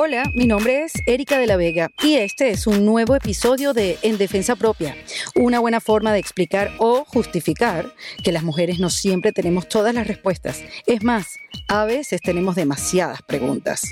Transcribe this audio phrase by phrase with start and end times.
[0.00, 3.98] Hola, mi nombre es Erika de la Vega y este es un nuevo episodio de
[4.02, 4.96] En Defensa Propia,
[5.34, 7.92] una buena forma de explicar o justificar
[8.22, 10.62] que las mujeres no siempre tenemos todas las respuestas.
[10.86, 13.90] Es más, a veces tenemos demasiadas preguntas.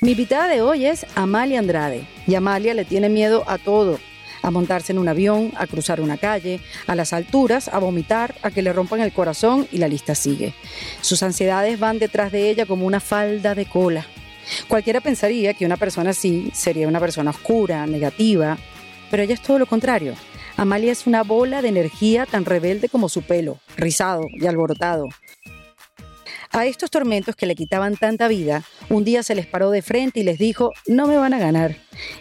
[0.00, 4.00] Mi invitada de hoy es Amalia Andrade y Amalia le tiene miedo a todo.
[4.40, 8.50] A montarse en un avión, a cruzar una calle, a las alturas, a vomitar, a
[8.50, 10.54] que le rompan el corazón y la lista sigue.
[11.02, 14.06] Sus ansiedades van detrás de ella como una falda de cola.
[14.68, 18.58] Cualquiera pensaría que una persona así sería una persona oscura, negativa,
[19.10, 20.14] pero ella es todo lo contrario.
[20.56, 25.08] Amalia es una bola de energía tan rebelde como su pelo, rizado y alborotado.
[26.50, 30.20] A estos tormentos que le quitaban tanta vida, un día se les paró de frente
[30.20, 31.76] y les dijo, no me van a ganar.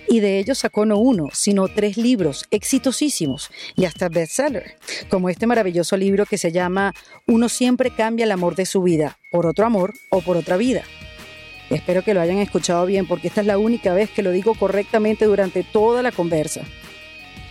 [0.09, 4.77] Y de ellos sacó no uno, sino tres libros exitosísimos y hasta bestseller,
[5.09, 6.93] como este maravilloso libro que se llama
[7.27, 10.83] Uno siempre cambia el amor de su vida, por otro amor o por otra vida.
[11.69, 14.53] Espero que lo hayan escuchado bien porque esta es la única vez que lo digo
[14.55, 16.61] correctamente durante toda la conversa.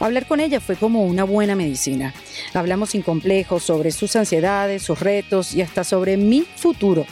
[0.01, 2.15] Hablar con ella fue como una buena medicina.
[2.53, 7.07] Hablamos sin complejos sobre sus ansiedades, sus retos y hasta sobre mi futuro.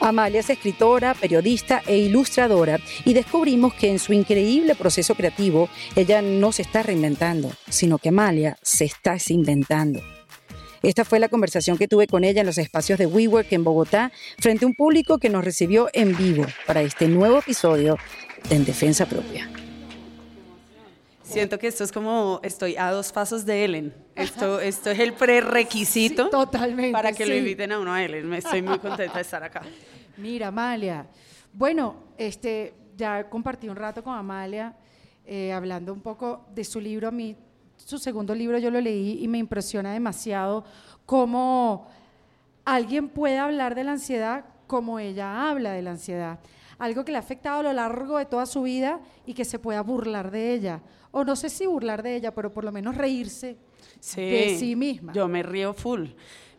[0.00, 6.22] Amalia es escritora, periodista e ilustradora y descubrimos que en su increíble proceso creativo ella
[6.22, 10.00] no se está reinventando, sino que Amalia se está inventando.
[10.88, 14.10] Esta fue la conversación que tuve con ella en los espacios de WeWork en Bogotá,
[14.38, 17.98] frente a un público que nos recibió en vivo para este nuevo episodio
[18.48, 19.50] de En Defensa Propia.
[21.22, 23.94] Siento que esto es como estoy a dos pasos de Ellen.
[24.14, 27.40] Esto, esto es el prerequisito totalmente, para que lo sí.
[27.40, 28.26] inviten a uno a Ellen.
[28.26, 29.60] Me estoy muy contenta de estar acá.
[30.16, 31.06] Mira, Amalia.
[31.52, 34.74] Bueno, este, ya compartí un rato con Amalia
[35.26, 37.08] eh, hablando un poco de su libro.
[37.08, 37.36] A mí,
[37.88, 40.62] su segundo libro yo lo leí y me impresiona demasiado
[41.06, 41.88] cómo
[42.66, 46.38] alguien puede hablar de la ansiedad como ella habla de la ansiedad.
[46.78, 49.58] Algo que le ha afectado a lo largo de toda su vida y que se
[49.58, 50.82] pueda burlar de ella.
[51.12, 53.56] O no sé si burlar de ella, pero por lo menos reírse
[54.16, 55.14] de sí misma.
[55.14, 56.08] Yo me río full.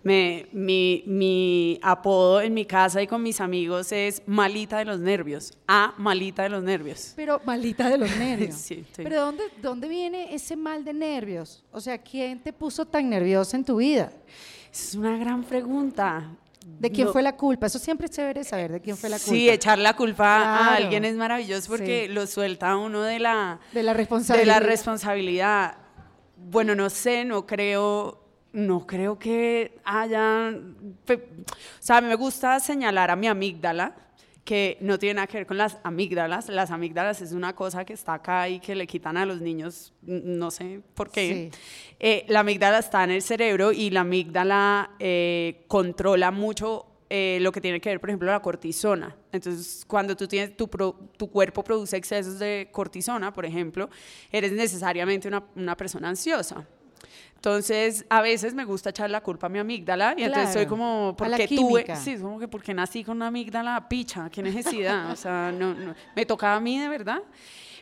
[0.02, 5.00] Me, mi, mi apodo en mi casa y con mis amigos es malita de los
[5.00, 5.52] nervios.
[5.68, 7.14] A malita de los nervios.
[7.18, 8.56] Pero malita de los nervios.
[8.56, 9.04] Sí, sí.
[9.04, 11.66] Pero ¿dónde, ¿dónde viene ese mal de nervios?
[11.72, 14.12] O sea, ¿quién te puso tan nerviosa en tu vida?
[14.72, 16.32] Es una gran pregunta.
[16.80, 17.66] ¿De quién No- fue la culpa?
[17.66, 19.32] Eso siempre es chévere saber de quién fue la culpa.
[19.32, 22.14] Sí, echar la culpa a alguien es maravilloso porque Sí.
[22.14, 24.46] lo suelta uno de la, De la de responsabilidad.
[24.46, 25.78] la responsabilidad.
[26.38, 28.24] Bueno, no sé, no creo,
[28.54, 30.50] no creo que haya,
[31.08, 31.16] o
[31.80, 33.96] sea, a mí me gusta señalar a mi amígdala
[34.44, 36.50] que no tiene nada que ver con las amígdalas.
[36.50, 39.94] Las amígdalas es una cosa que está acá y que le quitan a los niños,
[40.02, 41.52] no sé por qué.
[41.54, 41.60] Sí.
[42.00, 47.52] Eh, la amígdala está en el cerebro y la amígdala eh, controla mucho eh, lo
[47.52, 49.16] que tiene que ver, por ejemplo, la cortisona.
[49.32, 53.90] Entonces, cuando tú tienes, tu, pro- tu cuerpo produce excesos de cortisona, por ejemplo,
[54.32, 56.68] eres necesariamente una, una persona ansiosa.
[57.36, 60.70] Entonces, a veces me gusta echar la culpa a mi amígdala y entonces soy Claro,
[60.70, 61.86] como, a ¿por la qué tuve?
[61.96, 65.96] Sí, como que porque nací con una amígdala picha, qué necesidad, o sea, no, no,
[66.16, 67.22] me tocaba a mí de verdad.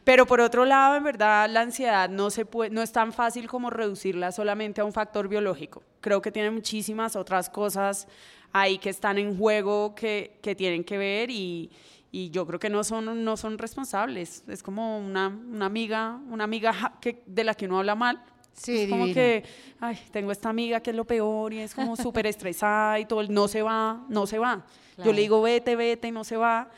[0.04, 3.48] Pero por otro lado, en verdad, la ansiedad no, se puede, no es tan fácil
[3.48, 5.84] como reducirla solamente a un factor biológico.
[6.00, 8.08] Creo que tiene muchísimas otras cosas
[8.54, 11.72] ahí que están en juego que, que tienen que ver y,
[12.12, 14.44] y yo creo que no son, no son responsables.
[14.48, 18.24] Es como una, una amiga, una amiga que, de la que uno habla mal.
[18.58, 19.44] Sí, es como que,
[19.80, 23.22] ay, tengo esta amiga que es lo peor y es como súper estresada y todo,
[23.22, 24.66] el no se va, no se va.
[25.04, 26.72] Yo le digo, vete, vete y no se va.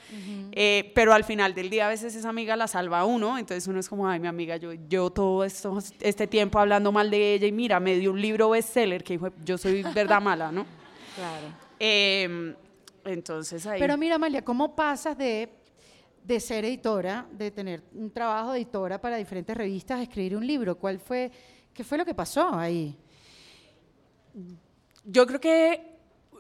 [0.52, 3.66] Eh, pero al final del día a veces esa amiga la salva a uno, entonces
[3.68, 7.36] uno es como, ay, mi amiga, yo, yo todo esto, este tiempo hablando mal de
[7.36, 10.66] ella y mira, me dio un libro bestseller que dijo, yo soy verdad mala, ¿no?
[11.16, 11.48] Claro.
[11.80, 12.56] Eh,
[13.04, 13.80] entonces ahí...
[13.80, 15.50] Pero mira, Amalia, ¿cómo pasas de,
[16.24, 20.46] de ser editora, de tener un trabajo de editora para diferentes revistas, a escribir un
[20.46, 20.78] libro?
[20.78, 21.32] ¿Cuál fue,
[21.80, 22.94] qué fue lo que pasó ahí?
[25.06, 25.96] Yo creo que,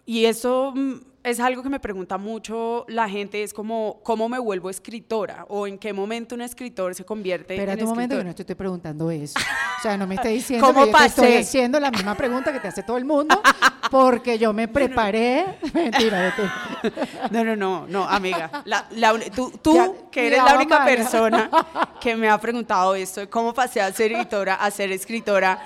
[0.05, 4.37] y eso mm, es algo que me pregunta mucho la gente, es como, ¿cómo me
[4.37, 5.45] vuelvo escritora?
[5.47, 8.41] ¿O en qué momento un escritor se convierte Espérate en un momento, yo no te
[8.41, 9.39] estoy preguntando eso.
[9.79, 11.39] O sea, no me estés diciendo ¿Cómo que yo te estoy pasé?
[11.39, 13.41] haciendo la misma pregunta que te hace todo el mundo,
[13.89, 15.57] porque yo me preparé.
[15.73, 16.93] Mentira, vete.
[17.31, 18.63] No, no, no, no, amiga.
[18.65, 18.87] La-
[19.35, 21.49] tú, tú, Ya, que eres la única persona
[22.01, 25.59] que me ha preguntado esto, cómo pasé a ser editora, a ser escritora,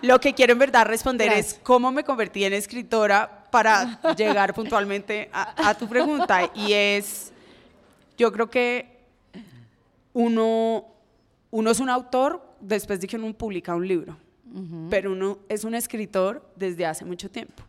[0.00, 1.54] lo que quiero en verdad responder Gracias.
[1.54, 6.50] es cómo me convertí en escritora para llegar puntualmente a, a tu pregunta.
[6.54, 7.32] Y es,
[8.18, 8.98] yo creo que
[10.12, 10.84] uno,
[11.50, 14.16] uno es un autor después de que uno publica un libro,
[14.90, 17.62] pero uno es un escritor desde hace mucho tiempo.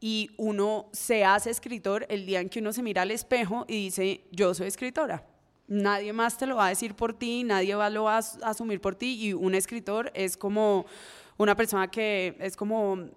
[0.00, 3.84] y uno se hace escritor el día en que uno se mira al espejo y
[3.84, 5.24] dice, yo soy escritora.
[5.68, 8.94] Nadie más te lo va a decir por ti, nadie lo va a asumir por
[8.94, 10.86] ti y un escritor es como
[11.38, 13.08] una persona que es como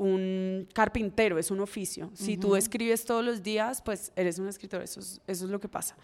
[0.00, 2.10] un carpintero, es un oficio.
[2.14, 5.60] Si tú escribes todos los días, pues eres un escritor, eso es, eso es lo
[5.60, 5.94] que pasa.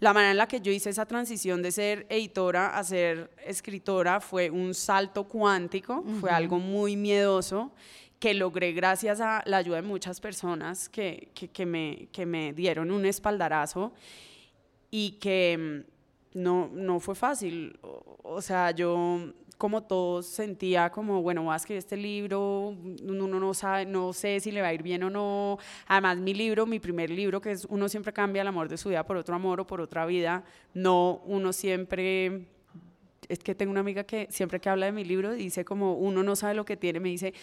[0.00, 4.20] La manera en la que yo hice esa transición de ser editora a ser escritora
[4.20, 7.72] fue un salto cuántico, fue algo muy miedoso
[8.18, 12.90] que logré gracias a la ayuda de muchas personas que, que, me, que me dieron
[12.90, 13.92] un espaldarazo
[14.90, 15.84] y que
[16.34, 17.78] mm, no, no fue fácil.
[18.22, 23.54] O, sea, yo como todos sentía como, bueno, voy a escribir este libro, uno no
[23.54, 25.58] sabe, no sé si le va a ir bien o no.
[25.86, 28.90] Además, mi libro, mi primer libro, que es Uno siempre cambia el amor de su
[28.90, 30.44] vida por otro amor o por otra vida,
[30.74, 32.46] no, uno siempre
[33.28, 36.22] es que tengo una amiga que siempre que habla de mi libro dice como uno
[36.22, 37.34] no sabe lo que tiene, me dice,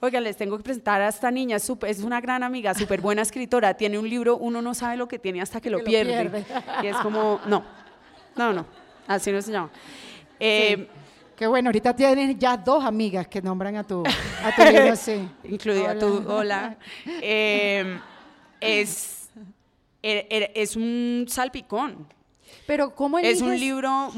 [0.00, 3.74] oiga, les tengo que presentar a esta niña, es una gran amiga, súper buena escritora,
[3.74, 6.44] tiene un libro, uno no sabe lo que tiene hasta que, lo, pierde.
[6.82, 7.64] Y es como, no,
[8.34, 8.66] no, no,
[9.06, 9.70] así no se llama.
[10.40, 10.88] Eh,
[11.36, 14.02] Qué bueno, ahorita tienes ya dos amigas que nombran a tu,
[14.42, 15.28] a tu libro así.
[15.44, 16.78] Incluida tú, hola.
[17.04, 18.00] Eh,
[18.58, 19.28] es,
[20.02, 22.06] er, er, es un salpicón.
[22.66, 24.12] Pero ¿cómo Es un libro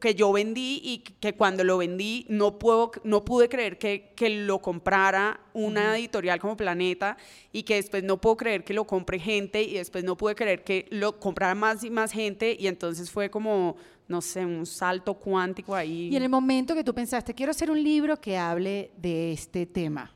[0.00, 4.28] que yo vendí y que cuando lo vendí no, puedo, no pude creer que, que
[4.28, 7.16] lo comprara una editorial como Planeta
[7.52, 10.62] y que después no puedo creer que lo compre gente y después no pude creer
[10.62, 13.76] que lo comprara más y más gente y entonces fue como,
[14.08, 16.08] no sé, un salto cuántico ahí.
[16.08, 19.66] Y en el momento que tú pensaste, quiero hacer un libro que hable de este
[19.66, 20.12] tema.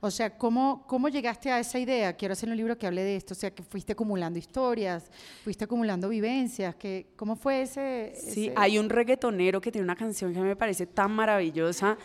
[0.00, 2.12] O sea, ¿cómo, ¿cómo llegaste a esa idea?
[2.12, 3.34] Quiero hacer un libro que hable de esto.
[3.34, 5.10] O sea, que fuiste acumulando historias,
[5.42, 6.74] fuiste acumulando vivencias.
[6.76, 10.86] Que, ¿Cómo fue ese, Sí, hay un reggaetonero que tiene una canción que me parece
[10.86, 11.96] tan maravillosa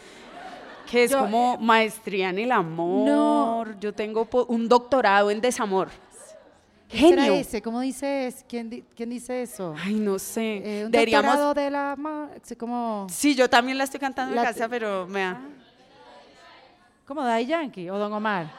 [0.89, 3.07] que es como eh, maestría en el amor.
[3.07, 3.79] No.
[3.79, 5.89] Yo tengo un doctorado en desamor.
[6.91, 7.23] Genio.
[7.23, 7.61] Será ese?
[7.61, 9.73] ¿Cómo dice ¿Quién, ¿Quién, dice eso?
[9.81, 10.81] Ay, no sé.
[10.81, 11.97] Eh, un doctorado de la...
[12.57, 13.07] Como...
[13.09, 15.41] Sí, yo también la estoy cantando en casa, pero me ah.
[17.05, 18.51] ¿Cómo Daddy Yankee o Don Omar?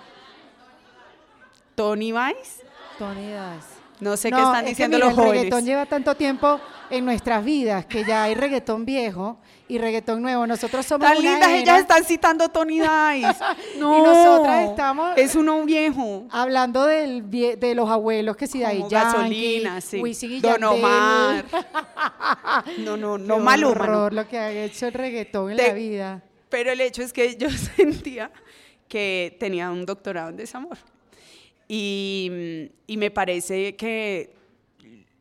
[1.75, 2.65] Tony Vice.
[2.99, 3.72] Tony Vice.
[4.01, 5.33] No sé qué están diciendo los jóvenes.
[5.33, 6.61] El reggaetón lleva tanto tiempo
[6.91, 10.47] en nuestras vidas que ya hay reggaetón viejo y reggaetón nuevo.
[10.47, 13.45] Nosotros somos Tan lindas, ellas están citando Tony Dice.
[13.79, 16.27] No, y nosotras estamos es uno viejo.
[16.31, 20.41] Hablando del de los abuelos que si da Yankee, gasolina, sí.
[20.41, 21.45] Don Omar.
[22.79, 26.23] no, no, no malo, horror lo que ha hecho el reggaetón en la vida.
[26.49, 28.31] Pero el hecho es que yo sentía
[28.87, 30.77] que tenía un doctorado en desamor.
[31.75, 34.35] Y, y me parece que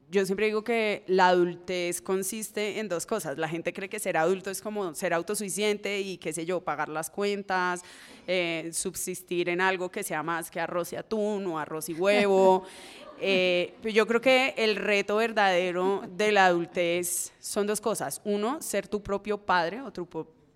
[0.09, 3.38] yo siempre digo que la adultez consiste en dos cosas.
[3.38, 6.89] La gente cree que ser adulto es como ser autosuficiente y, qué sé yo, pagar
[6.89, 7.83] las cuentas,
[8.27, 12.65] eh, subsistir en algo que sea más que arroz y atún o arroz y huevo.
[13.24, 18.19] Eh, yo creo que el reto verdadero de la adultez son dos cosas.
[18.24, 20.07] Uno, ser tu propio padre o tu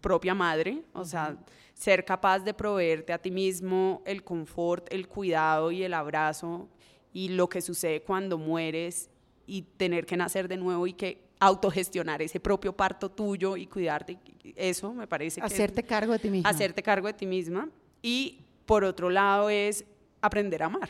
[0.02, 1.38] propia madre, o sea,
[1.76, 6.70] ser capaz de proveerte a ti mismo el confort, el cuidado y el abrazo
[7.14, 9.10] y lo que sucede cuando mueres
[9.46, 14.18] y tener que nacer de nuevo y que autogestionar ese propio parto tuyo y cuidarte,
[14.56, 15.46] eso me parece que...
[15.46, 16.50] Hacerte cargo de ti misma.
[16.50, 17.70] Hacerte cargo de ti misma.
[18.02, 19.86] Y por otro lado es
[20.22, 20.90] aprender a amar.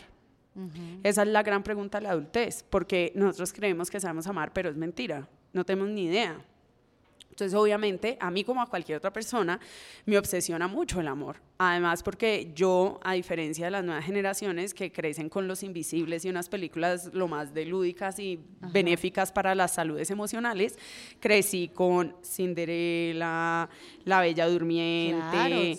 [1.04, 4.70] Esa es la gran pregunta de la adultez, porque nosotros creemos que sabemos amar, pero
[4.70, 6.40] es mentira, no tenemos ni idea.
[7.36, 9.60] Entonces, obviamente, a mí como a cualquier otra persona,
[10.06, 11.42] me obsesiona mucho el amor.
[11.58, 16.30] Además, porque yo, a diferencia de las nuevas generaciones que crecen con los invisibles y
[16.30, 18.40] unas películas lo más de lúdicas y
[18.72, 20.80] benéficas para las saludes emocionales,
[21.20, 23.70] crecí con Cinderela,
[24.06, 25.78] La Bella Durmiente,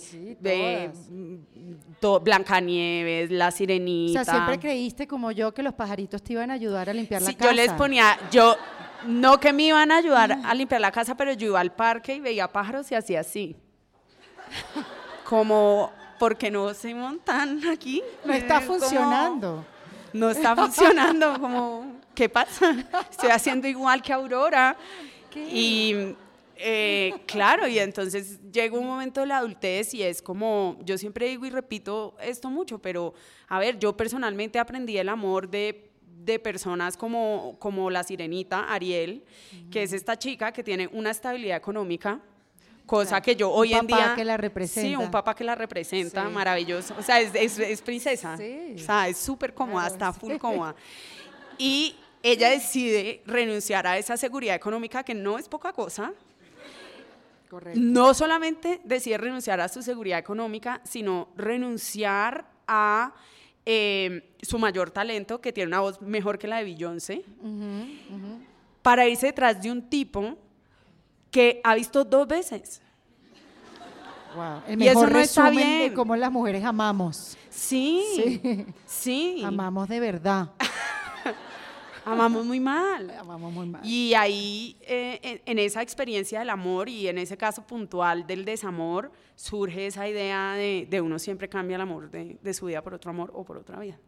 [2.21, 4.21] Blancanieves, La Sirenita.
[4.21, 7.23] O sea, siempre creíste como yo que los pajaritos te iban a ayudar a limpiar
[7.23, 7.45] la casa.
[7.45, 8.55] Yo les ponía, yo
[9.05, 12.15] no que me iban a ayudar a limpiar la casa, pero yo iba al parque
[12.15, 13.55] y veía pájaros y hacía así.
[15.23, 18.01] Como, ¿por qué no se montan aquí?
[18.23, 19.65] No está funcionando.
[20.13, 22.75] no está funcionando, como, ¿qué pasa?
[23.11, 24.75] Estoy haciendo igual que Aurora.
[25.35, 26.15] Y
[26.59, 31.27] eh, claro, y entonces llega un momento de la adultez y es como, yo siempre
[31.27, 33.13] digo y repito esto mucho, pero
[33.47, 35.86] a ver, yo personalmente aprendí el amor de
[36.27, 39.23] de personas como, como la sirenita Ariel,
[39.71, 42.19] que es esta chica que tiene una estabilidad económica,
[42.85, 44.13] cosa que yo hoy en día...
[44.13, 44.89] que la representa.
[44.89, 46.93] Sí, un papá que la representa, maravilloso.
[46.99, 48.35] O sea, es, es, princesa.
[48.35, 48.75] Sí.
[48.75, 50.75] O sea, es súper cómoda, está full cómoda.
[51.59, 56.13] Y ella decide renunciar a esa seguridad económica que no es poca cosa.
[57.49, 57.79] Correcto.
[57.81, 63.15] No solamente decide renunciar a su seguridad económica, sino renunciar a
[63.69, 67.25] eh, su mayor talento, que tiene una voz mejor que la de Beyoncé,
[68.81, 70.37] para irse detrás de un tipo
[71.29, 72.81] que ha visto dos veces.
[74.35, 74.61] Wow.
[74.67, 75.93] El Y eso mejor no está resumen de bien.
[75.93, 77.35] cómo las mujeres amamos.
[77.49, 78.65] Sí, Sí.
[78.85, 80.49] sí, Amamos de verdad.
[82.13, 83.09] Amamos muy mal.
[83.19, 83.85] Amamos muy mal.
[83.85, 88.45] Y ahí, eh, en, en esa experiencia del amor y en ese caso puntual del
[88.45, 92.81] desamor, surge esa idea de, de uno siempre cambia el amor de, de su vida
[92.81, 93.99] por otro amor o por otra vida.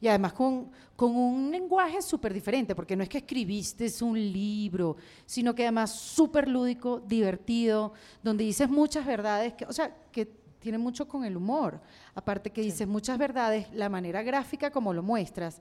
[0.00, 4.96] Y además con, con un lenguaje súper diferente, porque no es que escribiste un libro,
[5.26, 10.78] sino que además súper lúdico, divertido, donde dices muchas verdades, que, o sea, que tiene
[10.78, 11.80] mucho con el humor.
[12.14, 15.60] Aparte que dices muchas verdades, la manera gráfica como lo muestras,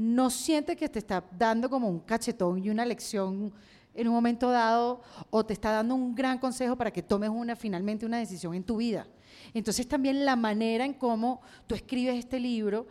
[0.00, 3.52] no siente que te está dando como un cachetón y una lección
[3.92, 7.54] en un momento dado, o te está dando un gran consejo para que tomes una,
[7.54, 9.06] finalmente una decisión en tu vida.
[9.52, 12.86] Entonces también la manera en cómo tú escribes este libro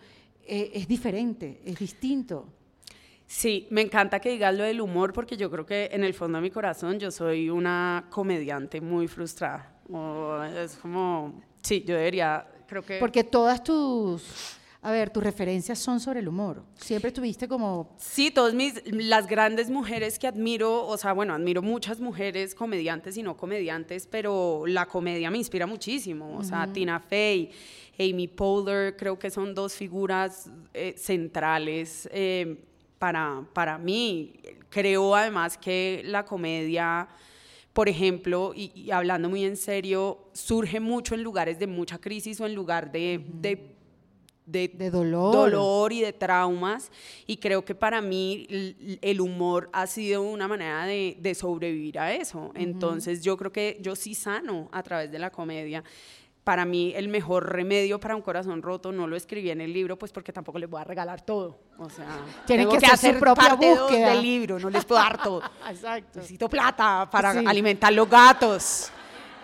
[0.45, 2.45] eh, es diferente, es distinto.
[3.25, 6.37] Sí, me encanta que digas lo del humor porque yo creo que en el fondo
[6.37, 9.81] de mi corazón yo soy una comediante muy frustrada.
[10.55, 12.99] Es como, sí, yo debería, creo que...
[12.99, 16.63] Porque todas tus, a ver, tus referencias son sobre el humor.
[16.75, 21.61] Siempre estuviste como, Sí, todas mis, las grandes mujeres que admiro, o sea, bueno, admiro
[21.61, 26.37] muchas mujeres comediantes y no comediantes, pero la comedia me inspira muchísimo.
[26.37, 27.51] O sea, Tina Fey,
[27.99, 32.63] Amy Poehler, creo que son dos figuras eh, centrales eh,
[32.97, 34.33] para, para mí.
[34.69, 37.09] Creo además que la comedia,
[37.73, 42.39] por ejemplo, y, y hablando muy en serio, surge mucho en lugares de mucha crisis
[42.39, 43.75] o en lugar de- de
[44.51, 45.33] de, De dolor.
[45.33, 46.91] dolor y de traumas.
[47.27, 48.47] Y creo que para mí
[49.01, 52.51] el humor ha sido una manera de, de sobrevivir a eso.
[52.55, 55.83] Entonces yo creo que yo sí sano a través de la comedia.
[56.43, 59.99] Para mí el mejor remedio para un corazón roto no lo escribí en el libro,
[59.99, 61.59] pues porque tampoco les voy a regalar todo.
[61.77, 62.07] O sea,
[62.47, 64.09] Tienen que hacer su propia parte búsqueda.
[64.11, 65.43] del libro, no les puedo dar todo.
[65.69, 66.17] Exacto.
[66.19, 67.43] Necesito plata para Sí.
[67.45, 68.89] alimentar los gatos.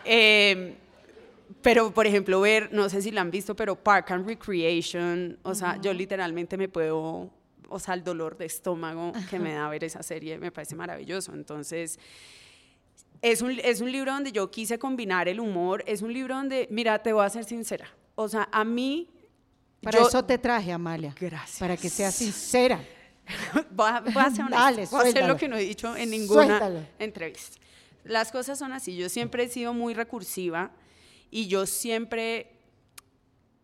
[0.04, 0.76] Eh,
[1.66, 5.56] pero, por ejemplo, ver, no sé si la han visto, pero Park and Recreation, o
[5.56, 7.32] sea, yo literalmente me puedo,
[7.68, 11.34] o sea, el dolor de estómago que me da ver esa serie me parece maravilloso.
[11.34, 11.98] Entonces,
[13.24, 16.68] es un, es un libro donde yo quise combinar el humor, es un libro donde,
[16.70, 19.10] mira, te voy a ser sincera, o sea, a mí...
[19.82, 21.16] Para yo- eso te traje, Amalia.
[21.20, 21.58] Gracias.
[21.58, 22.80] Para que seas sincera.
[23.72, 25.98] voy a, voy a ser honesta, Dale, voy a hacer lo que no he dicho
[25.98, 26.80] en ninguna Suéltalo.
[27.00, 27.58] entrevista.
[28.04, 30.70] Las cosas son así, yo siempre he sido muy recursiva
[31.36, 32.48] y yo siempre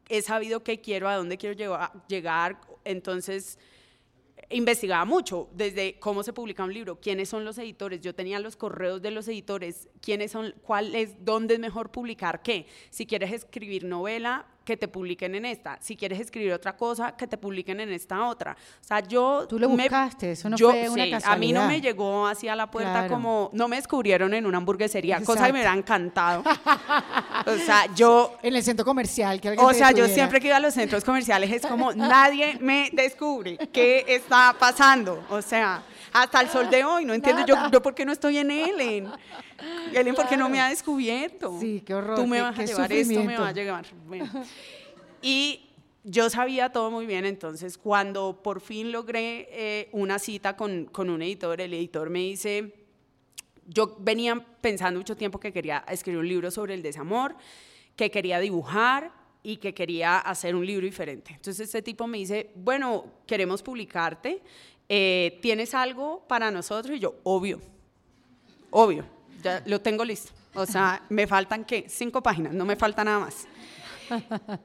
[0.09, 1.55] he sabido qué quiero, a dónde quiero
[2.05, 3.57] llegar, entonces
[4.49, 8.57] investigaba mucho, desde cómo se publica un libro, quiénes son los editores, yo tenía los
[8.57, 13.31] correos de los editores, quiénes son, cuál es, dónde es mejor publicar qué, si quieres
[13.31, 17.79] escribir novela, que te publiquen en esta, si quieres escribir otra cosa, que te publiquen
[17.79, 18.55] en esta otra.
[18.79, 19.45] O sea, yo...
[19.49, 21.61] Tú lo me- buscaste, eso no yo- fue una sí, A mí casualidad.
[21.63, 23.13] no me llegó así a la puerta Claro.
[23.13, 25.71] como, no me descubrieron en una hamburguesería, cosa que me Exacto.
[25.71, 26.43] hubiera encantado.
[27.47, 28.37] o sea, yo...
[28.43, 29.41] En el centro comercial.
[29.41, 32.89] Que O sea, yo siempre que iba a los centros comerciales es como nadie me
[32.93, 35.23] descubre qué está pasando.
[35.29, 38.37] O sea, hasta el sol de hoy no entiendo yo, yo por qué no estoy
[38.37, 39.09] en Ellen.
[39.93, 41.57] Ellen, ¿por qué no me ha descubierto?
[41.59, 43.85] Sí, qué horror, Tú me qué- vas a llevar esto, me vas a llevar.
[44.07, 44.29] Bueno.
[45.21, 45.67] Y
[46.03, 51.09] yo sabía todo muy bien, entonces cuando por fin logré eh, una cita con, con
[51.09, 52.73] un editor, el editor me dice,
[53.67, 57.35] yo venía pensando mucho tiempo que quería escribir un libro sobre el desamor,
[57.95, 59.11] que quería dibujar
[59.43, 61.33] y que quería hacer un libro diferente.
[61.33, 64.41] Entonces este tipo me dice, bueno, queremos publicarte,
[64.93, 66.97] eh, ¿tienes algo para nosotros?
[66.97, 67.61] Y yo, obvio,
[68.71, 69.05] obvio,
[69.41, 70.33] ya lo tengo listo.
[70.53, 71.85] O sea, me faltan, ¿qué?
[71.87, 73.47] Cinco páginas, no me falta nada más.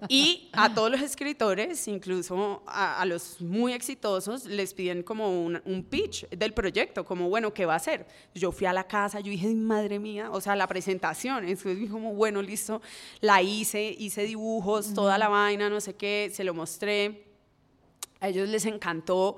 [0.09, 5.63] Y a todos los escritores, incluso a, a los muy exitosos, les piden como un,
[5.65, 8.05] un pitch del proyecto, como, bueno, ¿qué va a hacer?
[8.35, 11.79] Yo fui a la casa, yo dije, "Ay, madre mía, o sea, la presentación, entonces
[11.79, 12.83] dije como, bueno, listo,
[13.21, 17.26] la hice, hice dibujos, toda la vaina, no sé qué, se lo mostré.
[18.27, 19.37] A ellos les encantó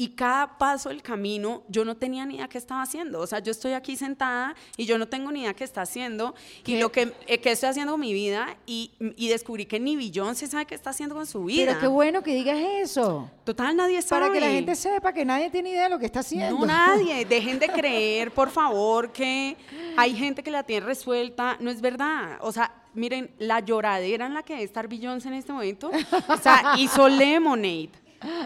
[0.00, 3.20] y cada paso del camino yo no tenía ni idea qué estaba haciendo.
[3.20, 6.34] O sea, yo estoy aquí sentada y yo no tengo ni idea qué está haciendo
[6.60, 6.80] y ¿Qué?
[6.80, 10.46] lo que, eh, qué estoy haciendo con mi vida y, y descubrí que ni Beyoncé
[10.46, 11.66] sabe qué está haciendo con su vida.
[11.66, 13.30] Pero qué bueno que digas eso.
[13.44, 14.22] Total, nadie sabe.
[14.22, 16.60] Para que la gente sepa que nadie tiene idea de lo que está haciendo.
[16.60, 17.24] No, nadie.
[17.28, 19.54] Dejen de creer, por favor, que
[19.98, 21.58] hay gente que la tiene resuelta.
[21.60, 22.38] No es verdad.
[22.40, 25.90] O sea, miren, la lloradera en la que debe estar Beyoncé en este momento.
[26.26, 27.90] O sea, hizo Lemonade.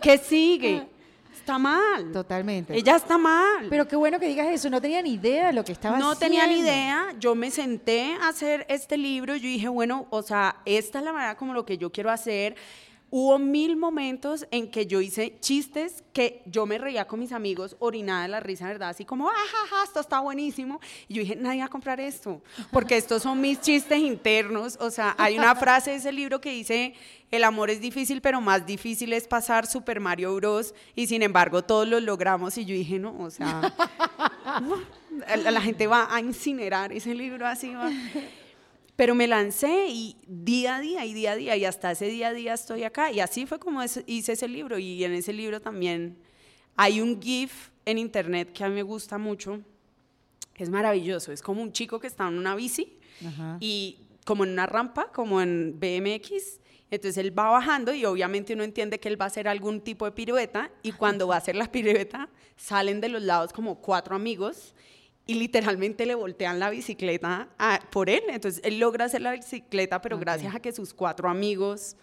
[0.02, 0.94] ¿Qué sigue?
[1.44, 2.10] está mal.
[2.10, 2.74] Totalmente.
[2.74, 3.66] Ella está mal.
[3.68, 6.12] Pero qué bueno que digas eso, no tenía ni idea de lo que estaba no
[6.12, 6.38] haciendo.
[6.38, 10.56] tenía ni idea, yo me senté a hacer este libro, yo dije, bueno, o sea,
[10.64, 12.56] esta es la manera como lo que yo quiero hacer.
[13.16, 17.76] Hubo mil momentos en que yo hice chistes que yo me reía con mis amigos,
[17.78, 18.88] orinada de la risa, ¿verdad?
[18.88, 20.80] Así como, ajaja, esto está buenísimo.
[21.06, 22.42] Y yo dije, nadie va a comprar esto,
[22.72, 24.76] porque estos son mis chistes internos.
[24.80, 26.94] O sea, hay una frase de ese libro que dice,
[27.30, 30.74] el amor es difícil, pero más difícil es pasar Super Mario Bros.
[30.96, 32.58] Y sin embargo, todos lo logramos.
[32.58, 33.72] Y yo dije, no, o sea,
[35.36, 37.72] la gente va a incinerar ese libro así.
[37.76, 37.92] Va.
[38.96, 42.28] Pero me lancé y día a día y día a día y hasta ese día
[42.28, 43.10] a día estoy acá.
[43.10, 44.78] Y así fue como es- hice ese libro.
[44.78, 46.16] Y en ese libro también
[46.76, 49.60] hay un GIF en internet que a mí me gusta mucho.
[50.54, 51.32] Es maravilloso.
[51.32, 52.96] Es como un chico que está en una bici
[53.26, 53.56] Ajá.
[53.60, 56.60] y como en una rampa, como en BMX.
[56.90, 60.04] Entonces él va bajando y obviamente uno entiende que él va a hacer algún tipo
[60.04, 64.14] de pirueta y cuando va a hacer la pirueta salen de los lados como cuatro
[64.14, 64.72] amigos
[65.26, 68.22] y literalmente le voltean la bicicleta a- por él.
[68.28, 70.20] Entonces él logra hacer la bicicleta, pero Ok.
[70.22, 71.96] gracias a que sus cuatro amigos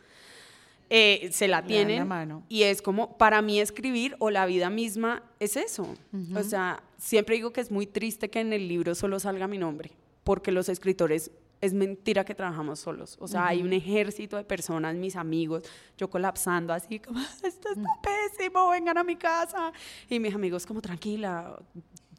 [0.94, 2.08] eh, se la dan la tienen.
[2.08, 2.44] mano.
[2.50, 5.88] Y es como, para mí escribir o la vida misma es eso.
[6.36, 9.58] O sea, siempre digo que es muy triste que en el libro solo salga mi
[9.58, 9.92] nombre,
[10.26, 13.16] porque los escritores es mentira que trabajamos solos.
[13.22, 15.64] O sea, hay un ejército de personas, mis amigos,
[15.98, 17.90] yo colapsando así como, esto está
[18.36, 19.72] pésimo, vengan a mi casa.
[20.10, 21.58] Y mis amigos como, tranquila,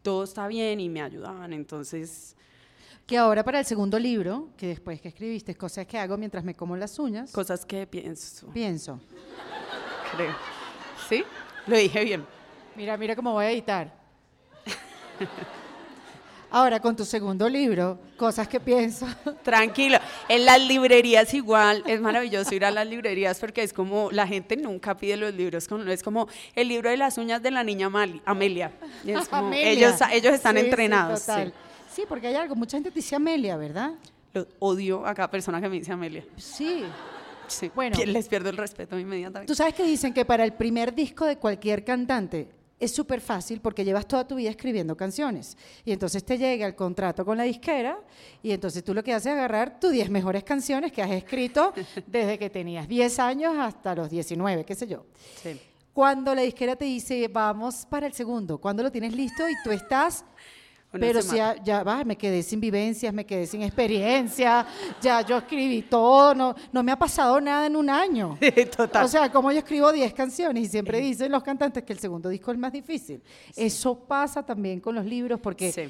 [0.02, 1.52] todo está bien y me ayudaban.
[1.52, 2.36] Entonces,
[3.06, 6.54] Que ahora para el segundo libro, que después que escribiste, cosas que hago mientras me
[6.54, 9.00] como las uñas, cosas que pienso, pienso.
[10.16, 10.34] creo.
[11.08, 11.24] ¿Sí?
[11.66, 12.24] Lo dije bien.
[12.76, 13.92] Mira, mira cómo voy a editar.
[16.54, 19.06] Ahora, con tu segundo libro, cosas que pienso.
[19.42, 19.98] Tranquilo.
[20.28, 24.56] En las librerías igual, es maravilloso ir a las librerías porque es como, la gente
[24.56, 28.20] nunca pide los libros, es como el libro de las uñas de la niña Mali-
[28.26, 28.70] Amelia.
[29.06, 29.70] Es como, Amelia.
[29.70, 31.20] ellos, ellos están Sí, sí, entrenados.
[31.20, 31.48] total.
[31.48, 31.54] sí.
[31.94, 33.92] Sí, porque hay algo, mucha gente te dice Amelia, ¿verdad?
[34.34, 36.24] Lo odio a cada persona que me dice Amelia.
[36.36, 36.84] Sí.
[37.48, 37.70] Sí.
[37.74, 37.96] Bueno.
[38.06, 39.50] Les pierdo el respeto inmediatamente.
[39.50, 42.48] Tú sabes que dicen que para el primer disco de cualquier cantante
[42.82, 45.56] es súper fácil porque llevas toda tu vida escribiendo canciones.
[45.84, 47.96] Y entonces te llega el contrato con la disquera
[48.42, 51.72] y entonces tú lo que haces es agarrar tus 10 mejores canciones que has escrito
[52.06, 55.06] desde que tenías 10 años hasta los 19, qué sé yo.
[55.40, 55.60] Sí.
[55.92, 59.70] Cuando la disquera te dice, vamos para el segundo, cuando lo tienes listo y tú
[59.70, 60.24] estás,
[60.92, 64.66] pero si ya, ya va, me quedé sin vivencias, me quedé sin experiencia,
[65.00, 68.38] ya yo escribí todo, no, no me ha pasado nada en un año.
[68.76, 69.04] Total.
[69.04, 72.28] O sea, como yo escribo 10 canciones y siempre dicen los cantantes que el segundo
[72.28, 73.22] disco es el más difícil.
[73.56, 75.82] Eso pasa también con los libros porque Sí.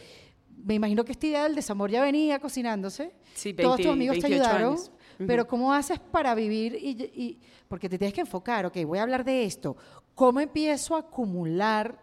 [0.65, 3.13] me imagino que esta idea del desamor ya venía cocinándose.
[3.35, 4.69] Sí, Todos 20, tus amigos te 28 ayudaron.
[4.75, 4.91] años.
[5.27, 6.75] Pero ¿cómo haces para vivir?
[6.75, 7.39] Y, y-
[7.69, 9.77] porque te tienes que enfocar, ok, voy a hablar de esto.
[10.15, 12.02] ¿Cómo empiezo a acumular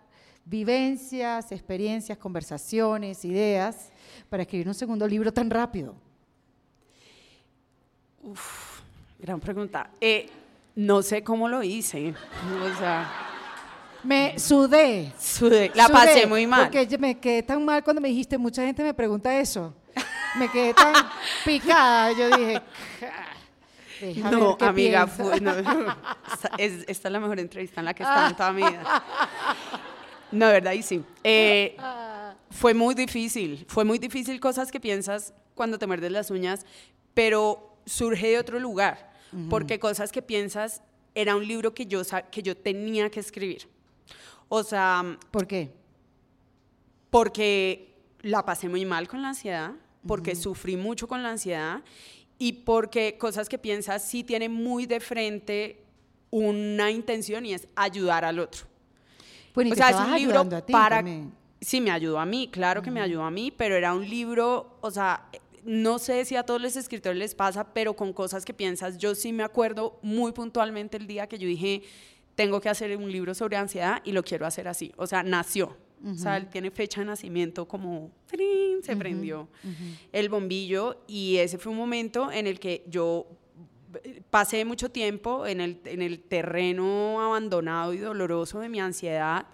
[0.50, 3.92] vivencias, experiencias, conversaciones, ideas
[4.30, 5.96] para escribir un segundo libro tan rápido?
[9.20, 9.90] Gran pregunta.
[10.02, 10.30] Eh,
[10.76, 12.14] no sé cómo lo hice.
[12.64, 13.10] O sea,
[14.04, 15.12] Me sudé.
[15.20, 15.72] sudé.
[15.76, 16.70] la Sudé, pasé muy mal.
[16.72, 19.74] Porque me quedé tan mal cuando me dijiste, mucha gente me pregunta eso.
[20.38, 20.94] Me quedé tan
[21.46, 22.62] picada, yo dije,
[23.00, 23.12] "Ja,
[24.00, 25.24] déjame ver No, amiga, piensa".
[25.24, 28.36] fue- no, esta, es- esta es la mejor entrevista en la que he estado en
[28.36, 29.04] toda mi vida.
[30.32, 31.04] No, de verdad, y sí.
[31.24, 31.76] Eh,
[32.52, 36.66] fue muy difícil, fue muy difícil cosas que piensas cuando te muerdes las uñas,
[37.14, 39.12] pero surge de otro lugar,
[39.50, 40.82] porque cosas que piensas
[41.14, 43.68] era un libro que yo, que yo tenía que escribir.
[44.48, 45.72] O sea, ¿Por qué?
[47.10, 49.72] porque la pasé muy mal con la ansiedad,
[50.08, 51.82] porque sufrí mucho con la ansiedad
[52.38, 55.84] y porque cosas que piensas sí tienen muy de frente
[56.32, 58.66] una intención y es ayudar al otro.
[59.54, 60.98] Bueno, y o sea, es un libro ayudando a ti para...
[60.98, 61.34] también.
[61.62, 64.78] Sí, me ayudó a mí, claro que me ayudó a mí, pero era un libro,
[64.80, 65.30] o sea,
[65.66, 69.14] no sé si a todos los escritores les pasa, pero con cosas que piensas, yo
[69.14, 71.84] sí me acuerdo muy puntualmente el día que yo dije,
[72.36, 74.94] tengo que hacer un libro sobre ansiedad y lo quiero hacer así.
[74.96, 75.76] O sea, nació.
[76.10, 78.82] O sea, él tiene fecha de nacimiento como, ¡trin!
[78.82, 79.50] se prendió
[80.14, 83.28] el bombillo y ese fue un momento en el que yo
[84.30, 89.48] pasé mucho tiempo en el, en el terreno abandonado y doloroso de mi ansiedad,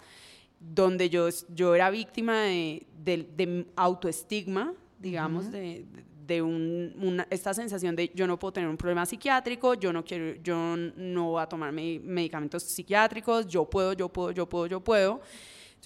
[0.60, 5.84] donde yo, yo era víctima de, de- de autoestigma, digamos, de,
[6.26, 10.04] de un- una, esta sensación de yo no puedo tener un problema psiquiátrico, yo no
[10.04, 14.66] quiero, yo no voy a tomar me- medicamentos psiquiátricos, yo puedo, yo puedo, yo puedo,
[14.66, 15.20] yo puedo.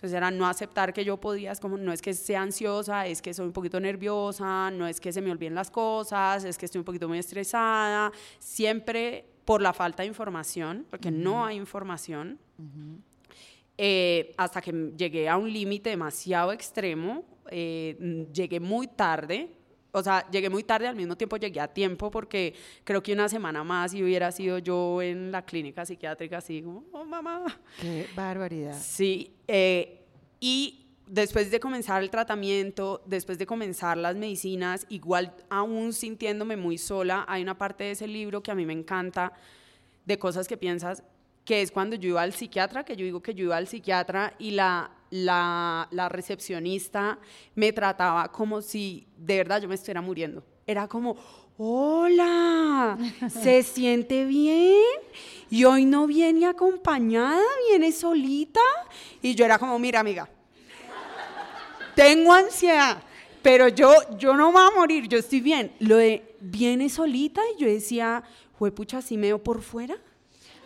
[0.00, 3.20] Entonces era no aceptar que yo podía, es como no es que sea ansiosa, es
[3.20, 6.64] que soy un poquito nerviosa, no es que se me olviden las cosas, es que
[6.64, 12.38] estoy un poquito muy estresada, siempre por la falta de información, porque no hay información.
[13.76, 19.50] eh, hasta que llegué a un límite demasiado extremo, eh, llegué muy tarde,
[19.92, 23.28] o sea, llegué muy tarde, al mismo tiempo llegué a tiempo porque creo que una
[23.28, 27.44] semana más y hubiera sido yo en la clínica psiquiátrica así como, oh mamá.
[27.80, 28.78] Qué barbaridad.
[28.80, 30.04] Sí, eh,
[30.38, 36.78] y después de comenzar el tratamiento, después de comenzar las medicinas, igual aún sintiéndome muy
[36.78, 39.32] sola, hay una parte de ese libro que a mí me encanta,
[40.04, 41.02] de cosas que piensas,
[41.44, 44.34] que es cuando yo iba al psiquiatra, que yo digo que yo iba al psiquiatra
[44.38, 47.18] y la, la, la recepcionista
[47.54, 50.42] me trataba como si de verdad yo me estuviera muriendo.
[50.66, 51.16] Era como,
[51.58, 52.96] hola,
[53.28, 54.80] ¿se siente bien?
[55.50, 58.60] Y hoy no viene acompañada, viene solita.
[59.20, 60.28] Y yo era como, mira amiga,
[61.94, 63.02] tengo ansiedad,
[63.42, 65.72] pero yo, yo no voy a morir, yo estoy bien.
[65.80, 68.22] Lo de, viene solita y yo decía,
[68.74, 69.96] pucha, así me veo por fuera.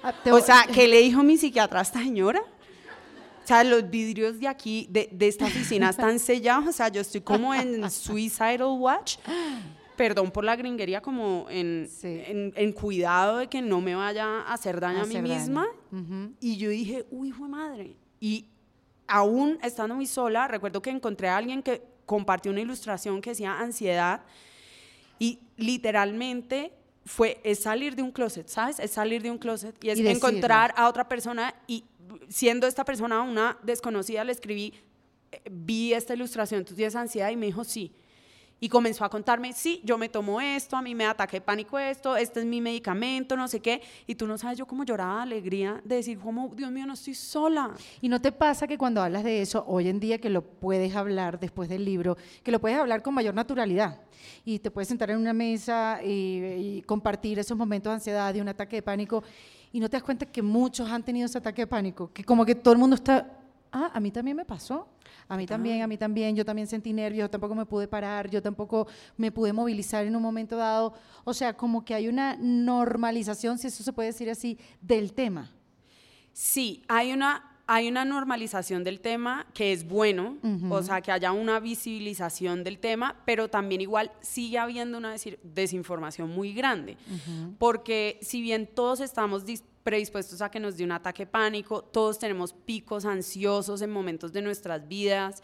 [0.02, 2.42] Ah, O sea, ¿qué le dijo mi psiquiatra a esta señora?
[3.44, 6.66] O sea, los vidrios de aquí, de, de esta oficina, están sellados.
[6.68, 9.18] O sea, yo estoy como en Suicidal Watch.
[9.96, 12.22] Perdón por la gringuería, como en, Sí.
[12.26, 15.38] en, en cuidado de que no me vaya a hacer daño a mí Hacer daño.
[15.40, 15.66] misma.
[15.92, 16.32] Ujú.
[16.40, 17.96] Y yo dije, uy, fue madre.
[18.18, 18.46] Y
[19.06, 23.56] aún estando muy sola, recuerdo que encontré a alguien que compartió una ilustración que decía
[23.60, 24.22] ansiedad.
[25.20, 26.72] Y literalmente
[27.04, 28.78] fue, es salir de un closet, ¿sabes?
[28.78, 31.84] Es salir de un closet y es Y encontrar a otra persona y
[32.28, 34.72] siendo esta persona una desconocida, le escribí,
[35.32, 37.92] eh, vi esta ilustración, tú tienes ansiedad y me dijo sí.
[38.64, 42.16] Y comenzó a contarme, sí, yo me tomo esto, a mí me ataque pánico esto,
[42.16, 43.82] este es mi medicamento, no sé qué.
[44.06, 46.94] Y tú no sabes yo cómo lloraba de alegría de decir, como, Dios mío, no
[46.94, 47.74] estoy sola.
[48.00, 50.96] ¿Y no te pasa que cuando hablas de eso, hoy en día que lo puedes
[50.96, 54.00] hablar después del libro, que lo puedes hablar con mayor naturalidad?
[54.46, 58.40] Y te puedes sentar en una mesa y, y compartir esos momentos de ansiedad, de
[58.40, 59.22] un ataque de pánico,
[59.72, 62.46] y no te das cuenta que muchos han tenido ese ataque de pánico, que como
[62.46, 63.43] que todo el mundo está,
[63.74, 64.88] ah, a mí también me pasó.
[65.28, 68.30] A mí también, a mí también, yo también sentí nervios, yo tampoco me pude parar,
[68.30, 70.94] yo tampoco me pude movilizar en un momento dado.
[71.24, 75.50] O sea, como que hay una normalización, si eso se puede decir así, del tema.
[76.32, 80.36] Sí, hay una, hay una normalización del tema que es bueno,
[80.70, 85.38] o sea, que haya una visibilización del tema, pero también igual sigue habiendo una desi-
[85.42, 86.96] desinformación muy grande,
[87.58, 92.18] porque si bien todos estamos dis- predispuestos a que nos dé un ataque pánico, todos
[92.18, 95.42] tenemos picos ansiosos en momentos de nuestras vidas,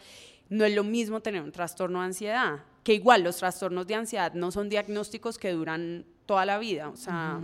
[0.49, 4.33] no es lo mismo tener un trastorno de ansiedad, que igual los trastornos de ansiedad
[4.33, 7.39] no son diagnósticos que duran toda la vida, o sea...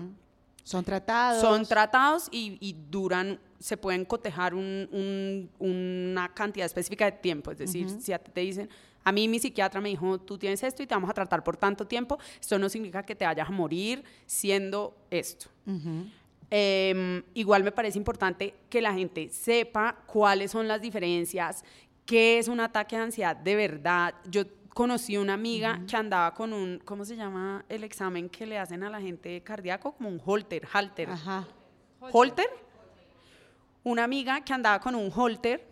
[0.63, 1.39] Son tratados.
[1.41, 7.51] Son tratados y, y duran, se pueden cotejar un- un- una cantidad específica de tiempo.
[7.51, 8.69] Es decir, si a ti te dicen,
[9.05, 11.55] a mí mi psiquiatra me dijo, tú tienes esto y te vamos a tratar por
[11.55, 15.47] tanto tiempo, esto no significa que te vayas a morir siendo esto.
[16.49, 21.63] Em, igual me parece importante que la gente sepa cuáles son las diferencias,
[22.05, 24.15] qué es un ataque de ansiedad de verdad.
[24.29, 28.57] Yo conocí una amiga que andaba con un, ¿cómo se llama el examen que le
[28.57, 29.91] hacen a la gente cardíaco?
[29.93, 31.09] Como un holter, halter.
[31.09, 31.45] Ajá.
[31.99, 32.47] ¿Holter?
[33.83, 35.65] Una amiga que andaba con un holter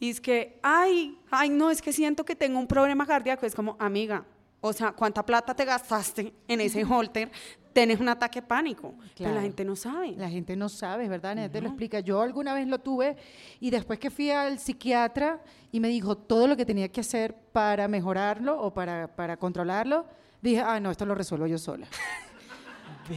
[0.00, 3.46] y es que, ay, ay, no, es que siento que tengo un problema cardíaco.
[3.46, 4.24] Es como, amiga,
[4.60, 7.30] o sea, ¿cuánta plata te gastaste en ese holter?
[7.72, 8.94] Tienes un ataque de pánico.
[9.16, 10.12] Pero la gente no sabe.
[10.16, 11.36] La gente no sabe, ¿verdad?
[11.36, 12.00] Nadie te lo explica.
[12.00, 13.16] Yo alguna vez lo tuve
[13.60, 15.40] y después que fui al psiquiatra
[15.70, 20.06] y me dijo todo lo que tenía que hacer para mejorarlo o para, para controlarlo,
[20.42, 21.86] dije, ah, no, esto lo resuelvo yo sola.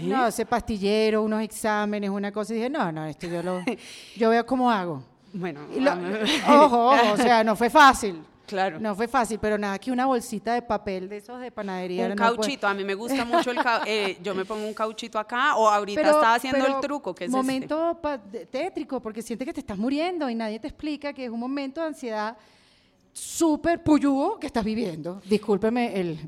[0.03, 2.53] No, ese pastillero, unos exámenes, una cosa.
[2.53, 3.61] Y dije, no, no, esto yo lo,
[4.15, 5.03] yo veo cómo hago.
[5.33, 6.13] Bueno, Y lo- a mí-
[6.47, 8.21] ojo, ojo, o sea, no fue fácil.
[8.51, 8.79] Claro.
[8.79, 12.03] No fue fácil, pero nada que una bolsita de papel de esos de panadería.
[12.03, 14.73] un no cauchito, a mí me gusta mucho el cau- eh, yo me pongo un
[14.73, 17.37] cauchito acá o ahorita Pero- estaba haciendo el truco que es este.
[17.37, 17.97] momento
[18.31, 21.39] de- tétrico porque sientes que te estás muriendo y nadie te explica que es un
[21.39, 22.37] momento de ansiedad
[23.13, 25.21] súper puyúo que estás viviendo.
[25.25, 26.19] Discúlpeme el,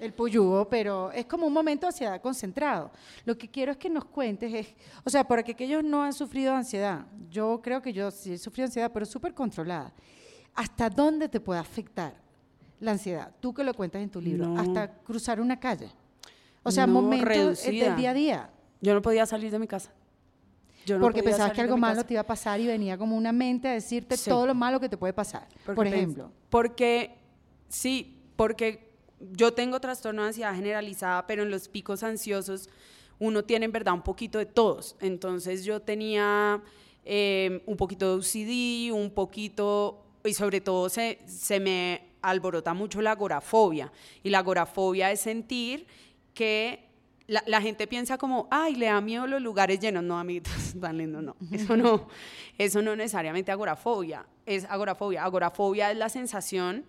[0.00, 2.90] el puyúo, pero es como un momento de ansiedad concentrado.
[3.24, 4.66] Lo que quiero es que nos cuentes es,
[5.04, 8.38] o sea, para que aquellos no han sufrido ansiedad, yo creo que yo sí he
[8.38, 9.92] sufrido ansiedad, pero súper controlada.
[10.54, 12.14] ¿Hasta dónde te puede afectar
[12.80, 13.32] la ansiedad?
[13.40, 14.60] Tú que lo cuentas en tu libro, No.
[14.60, 15.88] hasta cruzar una calle.
[16.62, 17.46] O sea, No, momentos eh, del
[17.80, 17.96] reducida.
[17.96, 18.50] día a día.
[18.80, 19.92] Yo no podía salir de mi casa.
[20.86, 23.32] Yo no porque pensabas que algo malo te iba a pasar y venía como una
[23.32, 24.28] mente a decirte Sí.
[24.28, 25.48] todo lo malo que te puede pasar.
[25.64, 26.30] Porque por ejemplo.
[26.50, 27.16] Porque,
[27.68, 28.92] sí, porque
[29.32, 32.68] yo tengo trastorno de ansiedad generalizada, pero en los picos ansiosos
[33.18, 34.96] uno tiene en verdad un poquito de todos.
[35.00, 36.62] Entonces yo tenía
[37.06, 43.02] eh, un poquito de OCD, un poquito, y sobre todo se, se me alborota mucho
[43.02, 43.92] la agorafobia.
[44.22, 45.86] Y la agorafobia es sentir
[46.32, 46.88] que
[47.26, 50.02] la, gente piensa como, ay, le da miedo los lugares llenos.
[50.02, 51.36] No, amiguitos, tan lindo, no.
[51.52, 52.08] Eso no,
[52.58, 54.26] eso no necesariamente agorafobia.
[54.46, 55.24] Es agorafobia.
[55.24, 56.84] Agorafobia es la sensación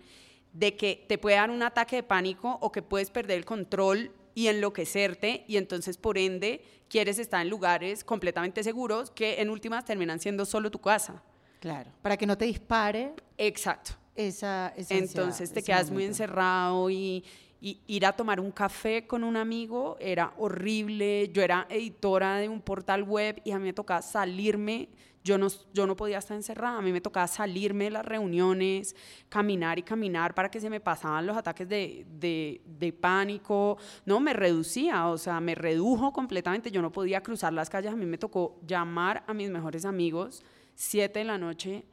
[0.52, 4.10] de que te puede dar un ataque de pánico o que puedes perder el control
[4.34, 9.84] y enloquecerte y entonces por ende quieres estar en lugares completamente seguros que en últimas
[9.84, 11.22] terminan siendo solo tu casa.
[11.60, 13.14] Claro, para que no te dispare.
[13.38, 13.92] Exacto.
[14.14, 17.22] Esa, esa entonces te quedas muy encerrado y,
[17.60, 21.30] y ir a tomar un café con un amigo era horrible.
[21.32, 24.88] Yo era editora de un portal web y a mí me tocaba salirme.
[25.22, 28.94] Yo no, yo no podía estar encerrada, a mí me tocaba salirme de las reuniones,
[29.28, 33.76] caminar y caminar para que se me pasaban los ataques de, de, de pánico.
[34.04, 36.70] No, me reducía, o sea, me redujo completamente.
[36.70, 37.92] Yo no podía cruzar las calles.
[37.92, 40.44] A mí me tocó llamar a mis mejores amigos,
[40.76, 41.84] siete de la noche,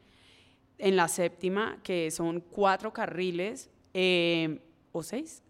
[0.77, 3.71] en la séptima, que son cuatro carriles.
[3.95, 4.59] Eh,
[4.91, 5.41] o seis,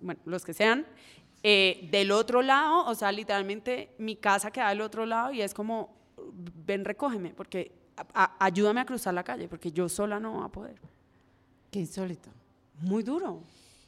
[0.00, 0.84] bueno, los que sean,
[1.44, 5.54] eh, del otro lado, o sea, literalmente mi casa queda del otro lado y es
[5.54, 5.94] como,
[6.66, 7.70] ven, recógeme, porque
[8.40, 10.80] ayúdame a cruzar la calle, porque yo sola no voy a poder.
[11.70, 12.30] Qué insólito.
[12.80, 13.42] Muy duro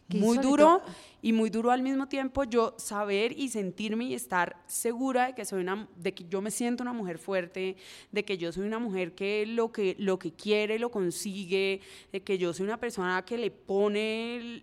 [0.08, 0.82] muy duro
[1.22, 5.44] y muy duro al mismo tiempo yo saber y sentirme y estar segura de que
[5.44, 7.76] soy una de que yo me siento una mujer fuerte,
[8.12, 11.80] de que yo soy una mujer que lo que lo que quiere lo consigue,
[12.12, 14.62] de que yo soy una persona que le pone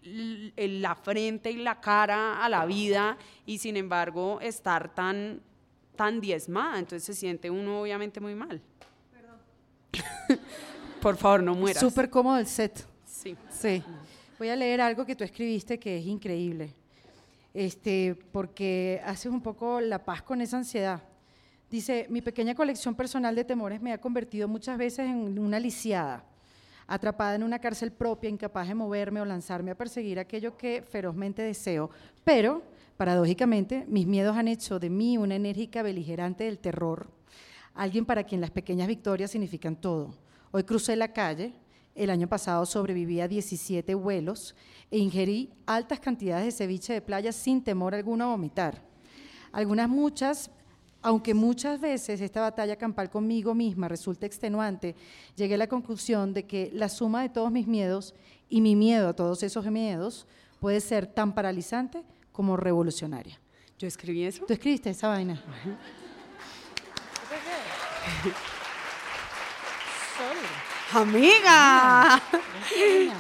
[0.56, 5.42] la frente y la cara a la vida y sin embargo estar tan
[5.96, 8.62] tan diezmada, entonces se siente uno obviamente muy mal.
[9.12, 10.40] Perdón.
[11.02, 11.80] Por favor, no mueras.
[11.80, 12.86] Súper cómodo el set.
[13.06, 13.36] Sí.
[13.50, 13.84] Sí.
[14.42, 16.74] Voy a leer algo que tú escribiste que es increíble,
[17.54, 21.04] este, porque haces un poco la paz con esa ansiedad.
[21.70, 26.26] Dice, mi pequeña colección personal de temores me ha convertido muchas veces en una lisiada,
[26.88, 31.44] atrapada en una cárcel propia, incapaz de moverme o lanzarme a perseguir aquello que ferozmente
[31.44, 31.92] deseo.
[32.24, 32.64] Pero,
[32.98, 37.12] paradójicamente, mis miedos han hecho de mí una enérgica beligerante del terror,
[37.76, 40.16] alguien para quien las pequeñas victorias significan todo.
[40.50, 41.54] Hoy crucé la calle
[41.96, 44.56] el año pasado sobreviví a 17 vuelos
[44.90, 48.82] e ingerí altas cantidades de ceviche de playa sin temor alguno a vomitar.
[49.52, 50.50] Algunas muchas,
[51.02, 54.96] aunque muchas veces esta batalla campal conmigo misma resulta extenuante,
[55.36, 58.16] llegué a la conclusión de que la suma de todos mis miedos
[58.50, 60.28] y mi miedo a todos esos miedos
[60.60, 63.40] puede ser tan paralizante como revolucionaria.
[63.78, 64.46] ¿Yo escribí eso?
[64.46, 65.42] ¿Tú escribiste esa vaina?
[70.94, 72.22] Amiga,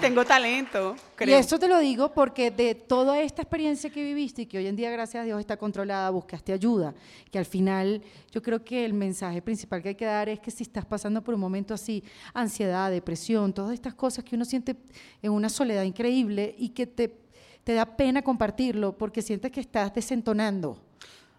[0.01, 0.93] tengo talento.
[1.19, 4.67] Y esto te lo digo porque de toda esta experiencia que viviste y que hoy
[4.67, 6.93] en día, gracias a Dios, está controlada, buscaste ayuda,
[7.31, 10.51] que al final yo creo que el mensaje principal que hay que dar es que
[10.51, 12.03] si estás pasando por un momento así,
[12.33, 14.75] ansiedad, depresión, todas estas cosas que uno siente
[15.21, 17.15] en una soledad increíble y que te,
[17.63, 20.77] te da pena compartirlo porque sientes que estás desentonando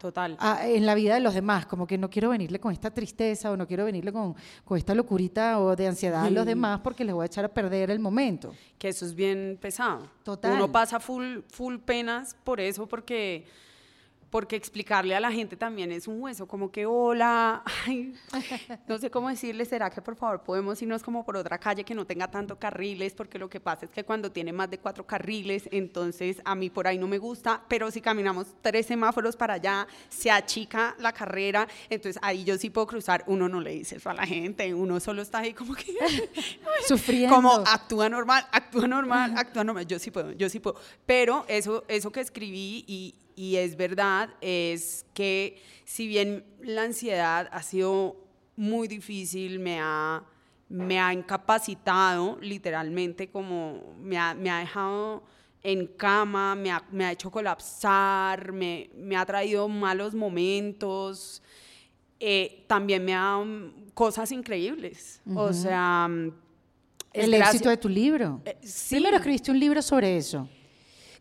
[0.02, 0.36] Total.
[0.62, 3.56] en la vida de los demás, como que no quiero venirle con esta tristeza o
[3.56, 4.34] no quiero venirle con,
[4.64, 7.48] con esta locurita o de ansiedad a los demás porque les voy a echar a
[7.48, 8.52] perder el momento.
[8.78, 10.08] Que eso es bien pesado.
[10.24, 10.54] Total.
[10.54, 13.46] Uno pasa full, full penas por eso porque
[14.32, 17.62] porque explicarle a la gente también es un hueso, como que hola,
[18.88, 21.94] no sé cómo decirle, será que por favor podemos irnos como por otra calle que
[21.94, 25.06] no tenga tanto carriles, porque lo que pasa es que cuando tiene más de cuatro
[25.06, 29.52] carriles, entonces a mí por ahí no me gusta, pero si caminamos tres semáforos para
[29.54, 33.96] allá, se achica la carrera, entonces ahí yo sí puedo cruzar, uno no le dice
[33.96, 35.94] eso a la gente, uno solo está ahí como que
[36.88, 41.44] sufriendo, como actúa normal, actúa normal, actúa normal, yo sí puedo, yo sí puedo, pero
[41.48, 47.62] eso, eso que escribí y, y es verdad, es que si bien la ansiedad ha
[47.62, 48.16] sido
[48.56, 50.22] muy difícil, me ha,
[50.68, 55.22] me ha incapacitado literalmente, como me ha, me ha dejado
[55.62, 61.42] en cama, me ha, me ha hecho colapsar, me, me, ha traído malos momentos,
[62.18, 63.46] eh, también me ha dado
[63.94, 65.20] cosas increíbles.
[65.34, 66.08] O sea...
[67.12, 68.40] El éxito de tu libro.
[68.44, 68.56] Eh,
[68.88, 70.48] Primero escribiste un libro sobre eso.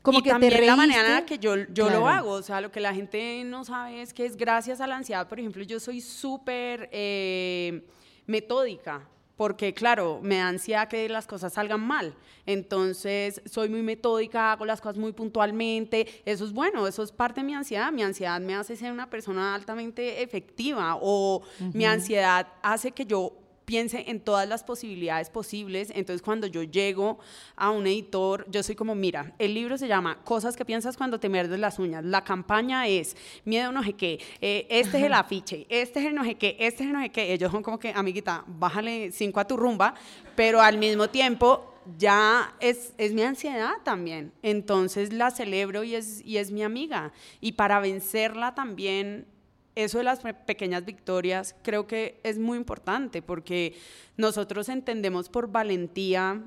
[0.01, 2.71] Como y que también te la manera que yo, yo lo hago, o sea, lo
[2.71, 5.79] que la gente no sabe es que es gracias a la ansiedad, por ejemplo, yo
[5.79, 7.85] soy súper eh,
[8.25, 12.15] metódica, porque claro, me da ansiedad que las cosas salgan mal.
[12.45, 16.07] Entonces, soy muy metódica, hago las cosas muy puntualmente.
[16.25, 17.91] Eso es bueno, eso es parte de mi ansiedad.
[17.91, 21.41] Mi ansiedad me hace ser una persona altamente efectiva o
[21.73, 25.91] mi ansiedad hace que yo piense en todas las posibilidades posibles.
[25.95, 27.19] Entonces, cuando yo llego
[27.55, 31.19] a un editor, yo soy como, mira, el libro se llama Cosas que piensas cuando
[31.19, 32.03] te muerdes las uñas.
[32.03, 36.15] La campaña es miedo no sé qué, eh, este es el afiche, este es el
[36.15, 37.33] no sé qué, este es el no sé qué.
[37.33, 39.93] Ellos son como que, amiguita, bájale cinco a tu rumba,
[40.35, 44.31] pero al mismo tiempo ya es, es mi ansiedad también.
[44.41, 47.11] Entonces la celebro y es, y es mi amiga.
[47.39, 49.25] Y para vencerla también
[49.75, 53.77] eso de las pequeñas victorias creo que es muy importante porque
[54.17, 56.41] nosotros entendemos por valentía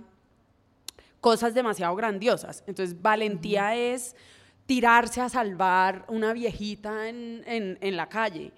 [1.20, 2.62] cosas demasiado grandiosas.
[2.66, 4.14] Entonces, valentía es
[4.66, 8.52] tirarse a salvar una viejita en, la calle.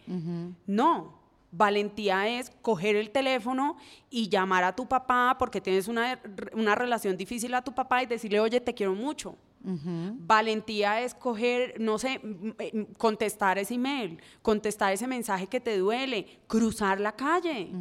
[0.66, 1.16] No,
[1.52, 3.76] valentía es coger el teléfono
[4.11, 6.20] y llamar a tu papá porque tienes una,
[6.55, 11.74] una relación difícil a tu papá y decirle, oye, te quiero mucho Valentía es coger,
[11.81, 12.20] no sé,
[12.59, 17.72] eh, contestar ese email, contestar ese mensaje que te duele, cruzar la calle,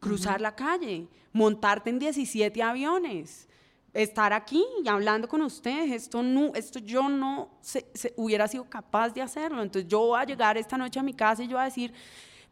[0.00, 3.48] cruzar la calle, montarte en 17 aviones,
[3.94, 5.92] estar aquí y hablando con ustedes.
[5.92, 9.62] Esto, no, esto yo no se, hubiera sido capaz de hacerlo.
[9.62, 11.94] Entonces yo voy a llegar esta noche a mi casa y yo voy a decir,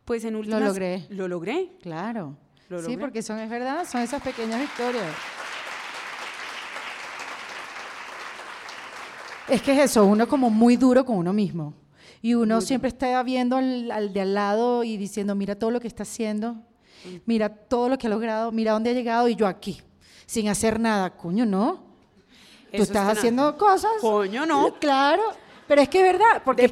[0.04, 0.60] pues en últimas...
[0.60, 1.06] Lo logré.
[1.10, 1.72] Lo logré.
[1.82, 2.38] Claro.
[2.86, 5.14] Sí, porque son, es verdad, son esas pequeñas victorias.
[9.48, 11.74] Es que es eso, uno como muy duro con uno mismo.
[12.20, 15.88] Y uno siempre está viendo al, de al lado y diciendo, mira todo lo que
[15.88, 16.56] está haciendo,
[17.26, 19.82] mira todo lo que ha logrado, mira dónde ha llegado y yo aquí,
[20.26, 21.10] sin hacer nada.
[21.16, 21.80] Coño, no.
[22.74, 23.90] Tú estás haciendo cosas.
[24.00, 24.74] Coño, no.
[24.78, 25.22] Claro.
[25.66, 26.70] Pero es que es verdad, porque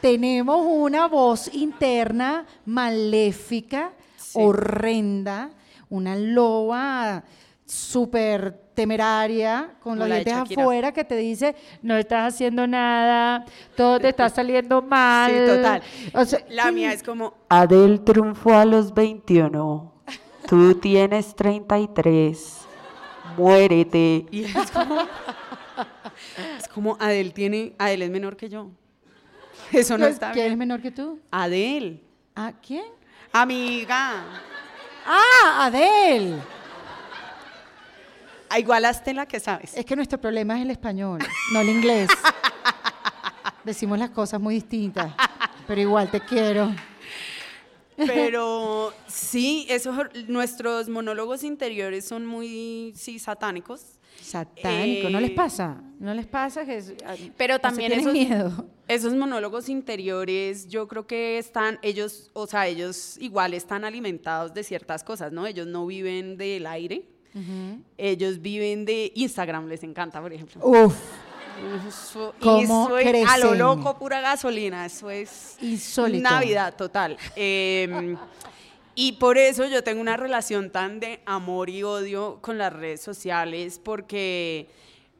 [0.00, 3.92] tenemos una voz interna maléfica,
[4.34, 5.50] horrenda,
[5.88, 7.24] una loba
[7.66, 13.44] súper temeraria, con los dientes afuera, que te dice, no estás haciendo nada,
[13.76, 15.32] todo te está saliendo mal.
[15.32, 15.82] Sí, total.
[16.50, 17.34] la mía es como...
[17.48, 19.92] Adel triunfó a los 21,
[20.46, 22.58] tú tienes 33,
[23.36, 24.26] muérete.
[24.30, 25.00] Y es como...
[26.58, 27.74] es como Adel tiene...
[27.78, 28.70] Adel es menor que yo.
[29.72, 31.20] Eso no está ¿Quién es menor que tú?
[31.30, 32.02] Adel.
[32.34, 32.84] ¿A quién?
[33.32, 34.22] Amiga.
[35.06, 36.40] Ah, Adel.
[38.54, 39.76] Ah, igual la que sabes.
[39.76, 41.18] Es que nuestro problema es el español,
[41.52, 42.08] no el inglés.
[43.64, 45.12] Decimos las cosas muy distintas,
[45.66, 46.72] pero igual te quiero.
[47.96, 49.96] Pero sí, esos,
[50.28, 53.98] nuestros monólogos interiores son muy, sí, satánicos.
[54.22, 55.82] Satánico, ¿no les eh, pasa?
[55.98, 58.68] ¿No les pasa que ah, Pero también esos, miedo?
[58.86, 64.62] esos monólogos interiores, yo creo que están, ellos, o sea, ellos igual están alimentados de
[64.62, 65.44] ciertas cosas, ¿no?
[65.44, 67.13] Ellos no viven del aire,
[67.98, 70.60] ellos viven de Instagram, les encanta, por ejemplo.
[70.66, 70.94] Uf.
[71.88, 72.34] Eso,
[72.98, 74.86] es a lo loco, pura gasolina.
[74.86, 76.28] Eso es Insólito.
[76.28, 77.16] Navidad total.
[77.36, 78.16] Em,
[78.94, 83.02] y por eso yo tengo una relación tan de amor y odio con las redes
[83.02, 84.68] sociales, porque.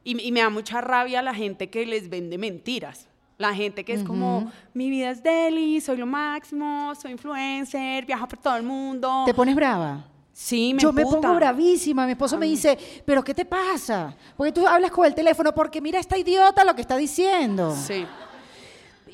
[0.03, 3.07] Y, me da mucha rabia la gente que les vende mentiras.
[3.37, 8.27] La gente que es como, mi vida es deli, soy lo máximo, soy influencer, viajo
[8.27, 9.23] por todo el mundo.
[9.25, 10.05] ¿Te pones brava?
[10.37, 12.05] Sí, me Yo me pongo bravísima.
[12.05, 14.13] Mi esposo me dice, ¿pero qué te pasa?
[14.35, 17.73] Porque tú hablas con el teléfono, porque mira esta idiota lo que está diciendo.
[17.73, 18.05] Sí.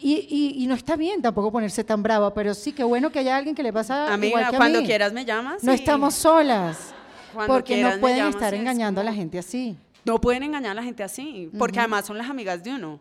[0.02, 3.54] Y, no está bien tampoco ponerse tan brava, pero sí que bueno que haya alguien
[3.54, 4.88] que le pasa Amiga, igual que cuando a mí.
[4.88, 5.64] quieras me llamas.
[5.64, 6.92] No estamos solas.
[7.46, 9.78] porque no pueden estar engañando a la gente así.
[10.04, 13.00] No pueden engañar a la gente así, porque además son las amigas de uno.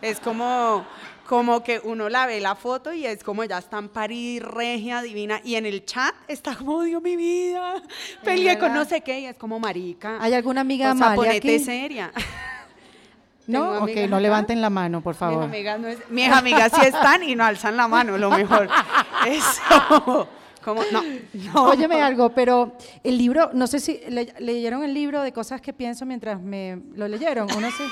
[0.00, 0.84] es como,
[1.26, 5.02] como que uno la ve la foto y es como ya está en París, regia,
[5.02, 7.82] divina, y en el chat está como, Dios mi vida,
[8.24, 10.16] peleé con no sé qué, y es como marica.
[10.20, 11.14] ¿Hay alguna amiga más?
[11.14, 12.12] ponete seria.
[13.48, 15.46] No, ok, no levanten la mano, por favor.
[15.46, 18.68] Mis amigas, no mis amigas sí están y no alzan la mano, lo mejor.
[19.26, 20.28] Eso.
[20.74, 21.02] No,
[21.52, 21.64] no.
[21.64, 24.00] Óyeme algo, pero el libro, no sé si
[24.38, 27.84] leyeron el libro de cosas que pienso mientras me lo leyeron, ¿o no sé?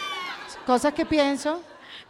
[0.67, 1.63] Cosas que pienso.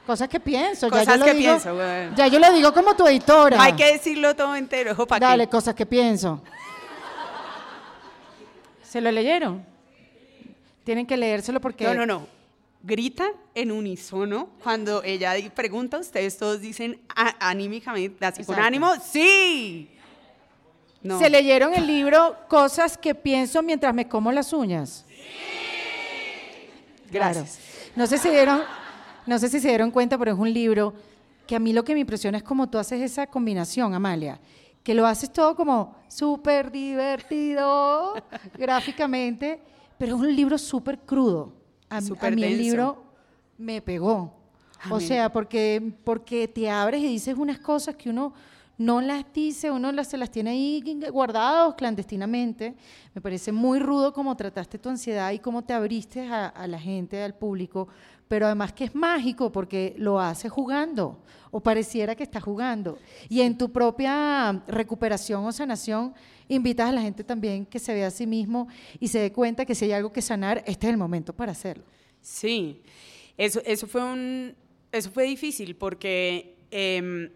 [0.07, 0.89] Cosas que pienso.
[0.89, 2.15] Cosas ya yo que lo digo, pienso, güey.
[2.15, 3.61] Ya yo lo digo como tu editora.
[3.61, 6.43] Hay que decirlo todo entero, ojo, ¿para Dale, cosas que pienso.
[8.83, 9.65] ¿Se lo leyeron?
[10.85, 11.85] Tienen que leérselo porque...
[11.85, 12.27] No, no, no.
[12.83, 17.01] Gritan en unísono cuando ella pregunta, ustedes todos dicen
[17.41, 19.91] anímicamente, así con ánimo, ¡sí!
[21.19, 25.05] ¿Se leyeron el libro Cosas que pienso mientras me como las uñas?
[25.09, 25.15] Sí.
[27.11, 27.59] Gracias.
[27.95, 28.61] No sé si dieron,
[29.27, 30.95] no sé si se dieron cuenta, pero es un libro
[31.47, 34.41] que a mí lo que me impresiona es cómo tú haces esa combinación, Amalia,
[34.83, 38.15] que lo haces todo como súper divertido
[38.59, 39.61] gráficamente,
[39.99, 41.53] pero es un libro súper crudo.
[41.89, 43.05] A, a mí el libro
[43.57, 44.33] me pegó.
[44.91, 48.35] O sea, porque, porque te abres y dices unas cosas que uno
[48.79, 52.75] no las dice, uno las, se las tiene ahí guardados clandestinamente.
[53.15, 57.23] Me parece muy rudo cómo trataste tu ansiedad y cómo te abriste a, la gente,
[57.23, 57.89] al público,
[58.29, 62.99] pero además que es mágico porque lo hace jugando o pareciera que está jugando.
[63.31, 66.13] Y en tu propia recuperación o sanación,
[66.49, 68.69] invitas a la gente también que se vea a sí mismo
[69.01, 71.53] y se dé cuenta que si hay algo que sanar, este es el momento para
[71.53, 71.85] hacerlo.
[72.21, 72.83] Sí,
[73.39, 74.55] eso, eso, fue, un,
[74.93, 76.57] eso fue difícil porque...
[76.71, 77.31] Em,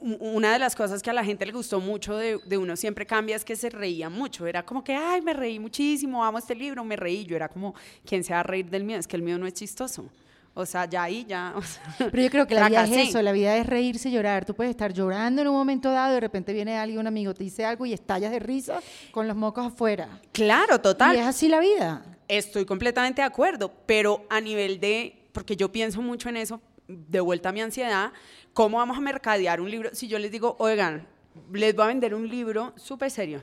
[0.00, 3.06] una de las cosas que a la gente le gustó mucho de, de, uno siempre
[3.06, 4.46] cambia es que se reía mucho.
[4.46, 7.24] Era como que, ay, me reí muchísimo, amo este libro, me reí.
[7.24, 7.74] Yo era como,
[8.04, 8.98] ¿quién se va a reír del mío?
[8.98, 10.08] Es que el mío no es chistoso.
[10.54, 11.54] O sea, ya ahí, ya.
[11.98, 14.44] Pero yo creo que la vida es eso, la vida es reírse y llorar.
[14.44, 17.44] Tú puedes estar llorando en un momento dado, de repente viene alguien, un amigo, te
[17.44, 18.80] dice algo y estallas de risa
[19.12, 20.20] con los mocos afuera.
[20.32, 21.16] Claro, total.
[21.16, 22.02] Y es así la vida.
[22.26, 27.20] Estoy completamente de acuerdo, pero a nivel de, porque yo pienso mucho en eso, de
[27.20, 28.12] vuelta a mi ansiedad,
[28.52, 29.90] ¿cómo vamos a mercadear un libro?
[29.92, 31.06] Si yo les digo, oigan,
[31.52, 33.42] les voy a vender un libro súper serio.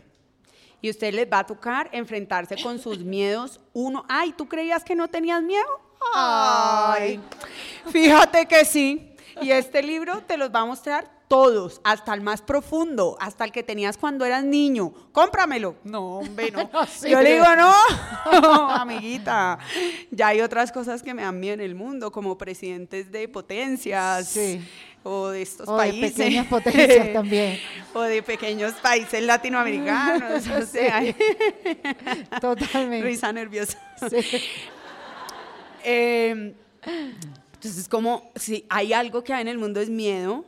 [0.81, 3.59] Y usted les va a tocar enfrentarse con sus miedos.
[3.73, 5.65] Uno, ay, ¿tú creías que no tenías miedo?
[6.13, 7.19] Ay,
[7.91, 9.13] fíjate que sí.
[9.41, 13.51] Y este libro te los va a mostrar todos, hasta el más profundo, hasta el
[13.51, 14.93] que tenías cuando eras niño.
[15.11, 15.75] Cómpramelo.
[15.83, 16.69] No, hombre, no.
[17.07, 17.73] Yo le digo, no,
[18.71, 19.59] amiguita.
[20.09, 24.27] Ya hay otras cosas que me dan miedo en el mundo, como presidentes de potencias.
[24.27, 24.65] Sí.
[25.09, 26.01] O de estos O países.
[26.01, 27.59] de pequeñas potencias también.
[27.93, 30.45] O de pequeños países latinoamericanos.
[30.49, 31.01] o sea,
[32.41, 33.07] Totalmente.
[33.07, 33.79] risa nerviosa.
[34.09, 34.17] Sí.
[35.83, 36.53] Eh,
[37.53, 40.45] entonces, como si hay algo que hay en el mundo es miedo,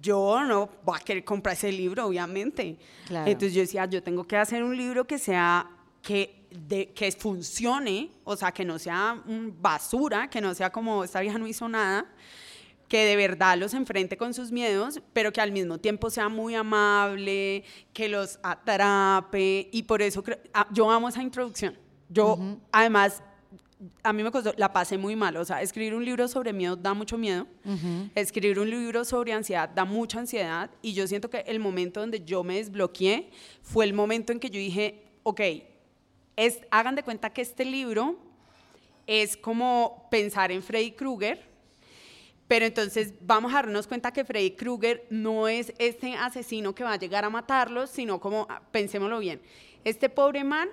[0.00, 2.76] yo no voy a querer comprar ese libro, obviamente.
[3.06, 3.26] Claro.
[3.30, 5.68] Entonces yo decía, yo tengo que hacer un libro que sea,
[6.02, 11.20] que, de, que funcione, o sea, que no sea basura, que no sea como esta
[11.20, 12.06] vieja no hizo nada,
[12.88, 16.54] que de verdad los enfrente con sus miedos, pero que al mismo tiempo sea muy
[16.54, 21.76] amable, que los atrape, y por eso creo- ah, yo amo esa introducción.
[22.08, 22.38] Yo,
[22.70, 23.22] además,
[24.02, 25.36] a mí me costó, la pasé muy mal.
[25.36, 27.46] O sea, escribir un libro sobre miedo da mucho miedo.
[28.14, 30.70] Escribir un libro sobre ansiedad da mucha ansiedad.
[30.80, 33.28] Y yo siento que el momento donde yo me desbloqueé
[33.62, 35.40] fue el momento en que yo dije, ok,
[36.36, 38.16] es, hagan de cuenta que este libro
[39.06, 41.44] es como pensar en Freddy Krueger.
[42.48, 46.92] Pero entonces vamos a darnos cuenta que Freddy Krueger no es este asesino que va
[46.92, 49.40] a llegar a matarlos, sino como, ah, pensémoslo bien,
[49.84, 50.68] este pobre man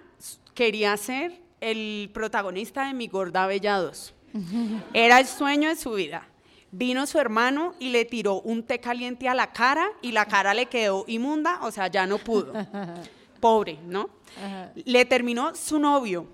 [0.53, 4.13] quería ser el protagonista de Mi Gorda Bella 2.
[4.93, 6.28] Era el sueño de su vida.
[6.71, 10.53] Vino su hermano y le tiró un té caliente a la cara y la cara
[10.53, 12.53] le quedó inmunda, o sea, ya no pudo.
[13.39, 14.09] Pobre, ¿no?
[14.86, 16.28] Le terminó su novio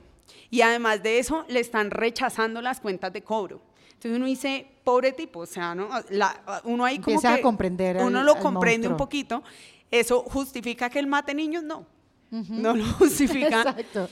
[0.50, 3.62] y además de eso le están rechazando las cuentas de cobro.
[3.88, 5.88] Entonces uno dice, pobre tipo, o sea, ¿no?
[6.10, 9.44] La- uno ahí como a que al- uno lo comprende un poquito.
[9.92, 11.64] ¿Eso justifica que él mate niños?
[11.64, 11.86] No.
[12.32, 13.62] No lo justifica.
[13.78, 14.10] Exacto.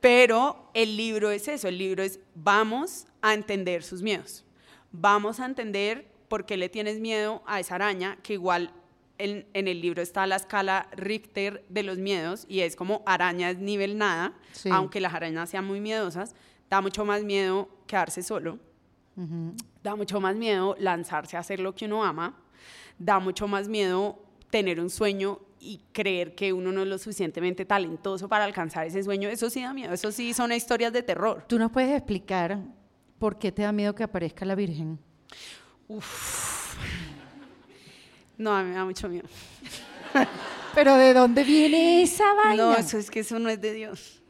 [0.00, 4.44] Pero el libro es eso, el libro es vamos a entender sus miedos.
[4.92, 8.72] Vamos a entender por qué le tienes miedo a esa araña, que igual
[9.18, 13.50] en, en el libro está la escala Richter de los miedos y es como araña
[13.50, 14.68] es nivel nada, Sí.
[14.72, 16.34] aunque las arañas sean muy miedosas,
[16.70, 18.58] da mucho más miedo quedarse solo,
[19.82, 22.36] da mucho más miedo lanzarse a hacer lo que uno ama,
[22.98, 24.18] da mucho más miedo
[24.50, 29.02] tener un sueño y creer que uno no es lo suficientemente talentoso para alcanzar ese
[29.02, 31.44] sueño, eso sí da miedo, eso sí son historias de terror.
[31.46, 32.58] ¿Tú nos puedes explicar
[33.18, 34.98] por qué te da miedo que aparezca la Virgen?
[38.38, 39.28] No, a mí me da mucho miedo.
[40.74, 42.64] Pero ¿de dónde viene esa vaina?
[42.64, 44.22] No, eso es que eso no es de Dios.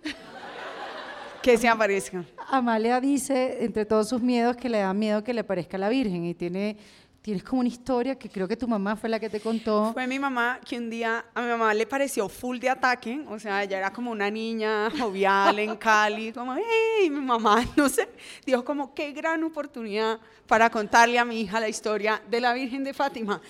[1.46, 2.24] Que se aparezca.
[2.48, 6.24] Amalia dice, entre todos sus miedos, que le da miedo que le aparezca la Virgen
[6.24, 6.76] y tiene,
[7.22, 9.92] tienes como una historia que creo que tu mamá fue la que te contó.
[9.92, 13.38] Fue mi mamá que un día, a mi mamá le pareció full de ataque, o
[13.38, 18.08] sea, ella era como una niña jovial en Cali, como, hey, mi mamá, no sé,
[18.44, 20.18] dijo como, qué gran oportunidad
[20.48, 23.40] para contarle a mi hija la historia de la Virgen de Fátima.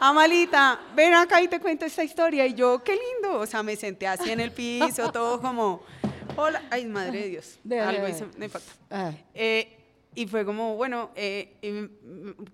[0.00, 3.76] Amalita, ven acá y te cuento esta historia, y yo, qué lindo, o sea, me
[3.76, 5.84] senté así en el piso, todo como,
[6.36, 8.72] hola, ay, madre de Dios, De- algo hice, no importa.
[8.90, 9.72] Ah, Eh,
[10.14, 11.56] y fue como, bueno, eh,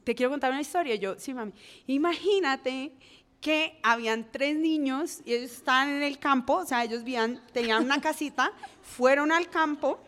[0.03, 0.97] te quiero contar una historia.
[0.97, 1.53] Yo, sí, mami.
[1.87, 2.93] Imagínate
[3.41, 7.85] que habían tres niños y ellos estaban en el campo, o sea, ellos vivían, tenían
[7.85, 8.53] una casita,
[8.83, 10.01] fueron al campo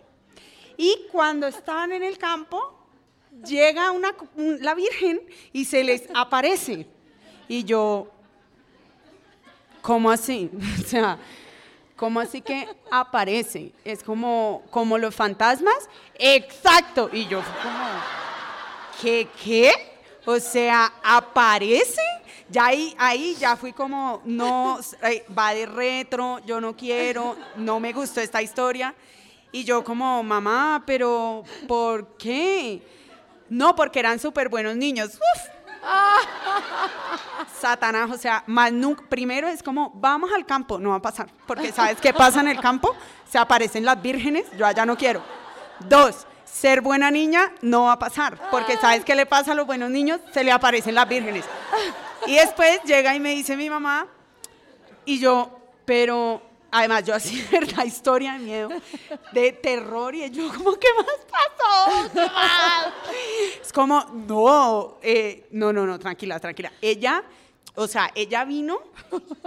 [0.77, 2.59] y cuando estaban en el campo,
[3.47, 5.21] llega una, un- la Virgen
[5.53, 6.87] y se les aparece.
[7.49, 8.11] Y yo,
[9.83, 10.51] ¿cómo así?
[10.81, 11.19] O sea,
[11.97, 13.73] ¿cómo así que aparece?
[13.85, 15.89] Es como, como los fantasmas.
[16.19, 17.11] Exacto.
[17.13, 17.85] Y yo fue como,
[19.01, 19.73] ¿qué, qué?
[20.25, 22.03] O sea, ¿aparece?
[22.49, 27.81] Ya ahí, ahí ya fui como, no, eh, va de retro, yo no quiero, no
[27.81, 28.95] me gustó esta historia.
[29.51, 32.83] Y yo como, mamá, pero ¿por qué?
[33.49, 35.19] No, porque eran súper buenos niños.
[37.61, 41.73] Satanás, o sea, nunca, primero es como, vamos al campo, no va a pasar, porque
[41.73, 42.95] ¿sabes qué pasa en el campo?
[43.29, 45.23] Se aparecen las vírgenes, yo allá no quiero.
[45.81, 49.67] Dos, ser buena niña no va a pasar, porque ¿sabes qué le pasa a los
[49.67, 50.21] buenos niños?
[50.33, 51.45] Se le aparecen las vírgenes.
[52.27, 54.07] Y después llega y me dice mi mamá,
[55.05, 55.51] y yo,
[55.85, 56.43] pero
[56.75, 57.85] además yo así, ¿verdad?
[57.85, 58.69] Historia de miedo,
[59.33, 62.11] de terror, y yo como, ¿qué más pasó?
[62.13, 62.87] ¿Qué más?
[63.63, 66.73] Es como, no, eh, no, no, no, tranquila, tranquila.
[66.83, 67.23] Ella,
[67.77, 68.81] o sea, ella vino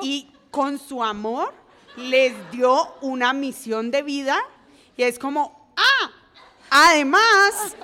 [0.02, 1.54] y con su amor
[1.98, 4.38] les dio una misión de vida
[4.96, 6.12] y es como, ah,
[6.70, 7.76] además,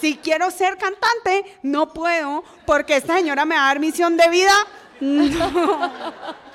[0.00, 4.30] si quiero ser cantante, no puedo porque esta señora me va a dar misión de
[4.30, 4.54] vida.
[4.98, 6.45] No.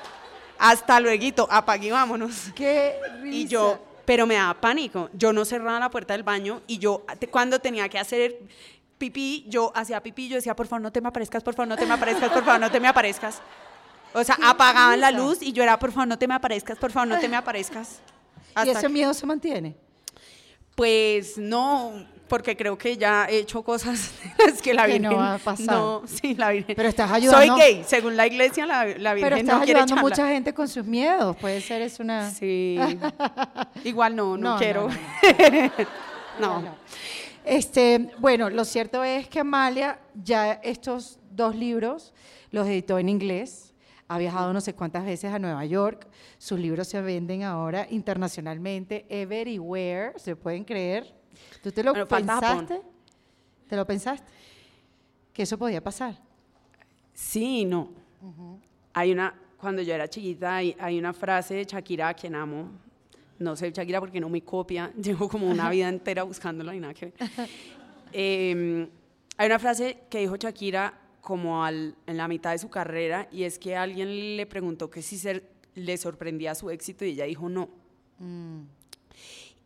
[0.62, 2.52] Hasta luego, apague y vámonos.
[2.54, 2.94] Qué
[3.24, 5.10] Y yo, pero me daba pánico.
[5.12, 8.38] Yo no cerraba la puerta del baño y yo, cuando tenía que hacer
[8.96, 11.76] pipí, yo hacía pipí, yo decía, por favor, no te me aparezcas, por favor, no
[11.76, 13.42] te me aparezcas, por favor, no te me aparezcas.
[14.14, 15.20] O sea, apagaban la risa.
[15.20, 17.36] luz y yo era, por favor, no te me aparezcas, por favor, no te me
[17.36, 18.00] aparezcas.
[18.64, 19.74] ¿Y ese miedo se mantiene?
[20.76, 25.18] Pues no, porque creo que ya he hecho cosas las que la Que Virgen no
[25.18, 25.66] va a pasar.
[25.76, 26.74] No, sí, la Virgen.
[26.74, 29.94] Pero estás ayudando- Soy gay, según la iglesia, la, la Virgen Pero estás no ayudando
[29.96, 31.36] a mucha gente con sus miedos.
[31.36, 32.30] Puede ser es una...
[32.30, 32.78] Sí.
[33.84, 34.88] Igual no, no, No, no, quiero.
[36.40, 36.74] no, No.
[37.44, 42.14] Este, bueno, lo cierto es que Amalia ya estos dos libros
[42.50, 43.74] los editó en inglés.
[44.08, 46.06] Ha viajado no sé cuántas veces a Nueva York.
[46.38, 51.20] Sus libros se venden ahora internacionalmente, everywhere, ¿se pueden creer?
[51.62, 52.82] ¿Tú te lo Bueno, pensaste?
[53.68, 54.26] ¿Te lo pensaste?
[55.32, 56.18] Que eso podía pasar.
[57.14, 57.90] Sí, y no.
[58.92, 62.68] Hay una, cuando yo era chiquita, hay, hay una frase de Shakira a quien amo.
[63.38, 64.92] No sé Shakira porque no me copia.
[65.02, 67.14] Llevo como una vida entera buscándola y nada que ver.
[68.12, 68.88] Eh,
[69.38, 73.44] hay una frase que dijo Shakira como al- en la mitad de su carrera y
[73.44, 75.42] es que alguien le preguntó que si se,
[75.74, 77.70] le sorprendía su éxito y ella dijo no.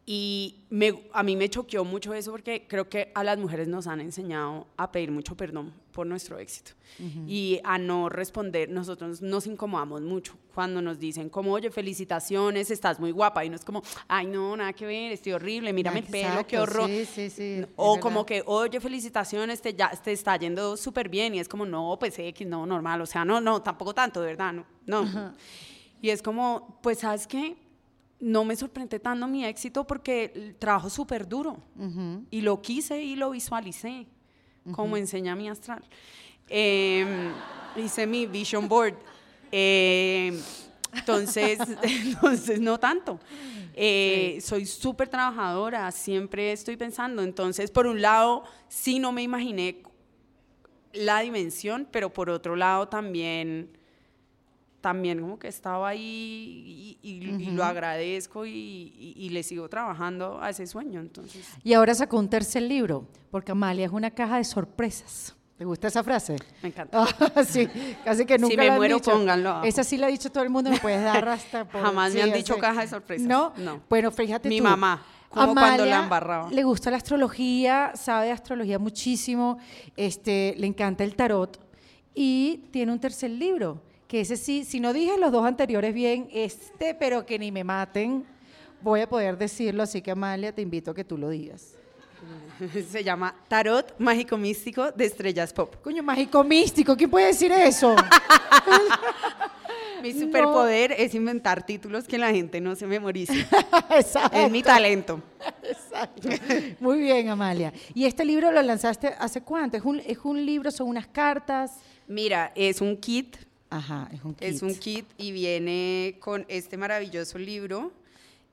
[0.08, 3.88] Y me- a mí me choqueó mucho eso porque creo que a las mujeres nos
[3.88, 6.72] han enseñado a pedir mucho perdón por nuestro éxito
[7.26, 8.68] y a no responder.
[8.70, 13.44] Nosotros nos incomodamos mucho cuando nos dicen como, oye, felicitaciones, estás muy guapa.
[13.44, 16.56] Y no es como, ay, no, nada que ver, estoy horrible, mírame el pelo, qué
[16.56, 16.88] Exacto, horror.
[16.88, 17.64] Sí, sí, sí.
[17.74, 18.26] O como verdad.
[18.28, 21.34] que, oye, felicitaciones, te, ya, te está yendo súper bien.
[21.34, 23.00] Y es como, no, pues X, no, normal.
[23.00, 24.64] O sea, no, no, tampoco tanto, de verdad, no.
[24.86, 25.32] no.
[26.00, 27.56] Y es como, pues, ¿sabes qué?
[28.18, 31.58] No me sorprende tanto mi éxito porque trabajo súper duro.
[32.30, 34.06] Y lo quise y lo visualicé,
[34.72, 35.82] como enseña mi astral.
[36.48, 37.32] Em,
[37.76, 38.94] hice mi vision board.
[39.52, 40.38] Em,
[40.94, 43.20] entonces, entonces, no tanto.
[43.74, 47.22] Eh, Soy súper trabajadora, siempre estoy pensando.
[47.22, 49.82] Entonces, por un lado, sí no me imaginé
[50.94, 53.68] la dimensión, pero por otro lado también,
[54.86, 59.68] también como que estaba ahí y, y- y lo agradezco y, y- y le sigo
[59.68, 61.00] trabajando a ese sueño.
[61.00, 65.34] Entonces, Y ahora sacó un tercer libro, porque Amalia es una caja de sorpresas.
[65.58, 66.36] ¿Te gusta esa frase?
[66.62, 67.04] me encanta.
[67.34, 67.66] Ah, sí,
[68.04, 69.10] casi que nunca me la han muero, dicho.
[69.10, 69.66] pónganlo abajo.
[69.66, 72.20] Esa sí la ha dicho todo el mundo, me puedes dar hasta por- Jamás me
[72.22, 72.60] sí, han dicho así.
[72.60, 73.26] caja de sorpresas.
[73.26, 73.52] ¿No?
[73.56, 73.80] No.
[73.88, 74.64] Bueno, fíjate Mi tú.
[74.64, 76.50] mamá, como cuando la Amalia embarraba.
[76.52, 79.58] Le gusta la astrología, sabe de astrología muchísimo,
[79.96, 81.58] este, le encanta el tarot
[82.14, 86.28] y tiene un tercer libro, que ese sí, si no dije los dos anteriores bien,
[86.32, 88.24] este, pero que ni me maten,
[88.80, 91.74] voy a poder decirlo, así que Amalia, te invito a que tú lo digas.
[92.90, 95.76] Se llama Tarot Mágico Místico de Estrellas Pop.
[95.82, 97.94] Coño, mágico místico, ¿quién puede decir eso?
[100.02, 100.20] Mi No.
[100.20, 103.46] superpoder es inventar títulos que la gente no se memorice.
[103.90, 104.36] Exacto.
[104.36, 105.20] es mi talento.
[105.62, 106.28] Exacto.
[106.80, 107.72] Muy bien, Amalia.
[107.94, 109.76] ¿Y este libro lo lanzaste hace cuánto?
[109.76, 111.78] ¿Es un, es un libro, son unas cartas?
[112.06, 113.36] Mira, es un kit,
[113.70, 114.42] Ajá, es un kit.
[114.48, 117.92] es un kit y viene con este maravilloso libro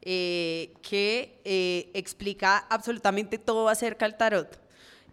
[0.05, 4.59] eh, que eh, explica absolutamente todo acerca del tarot.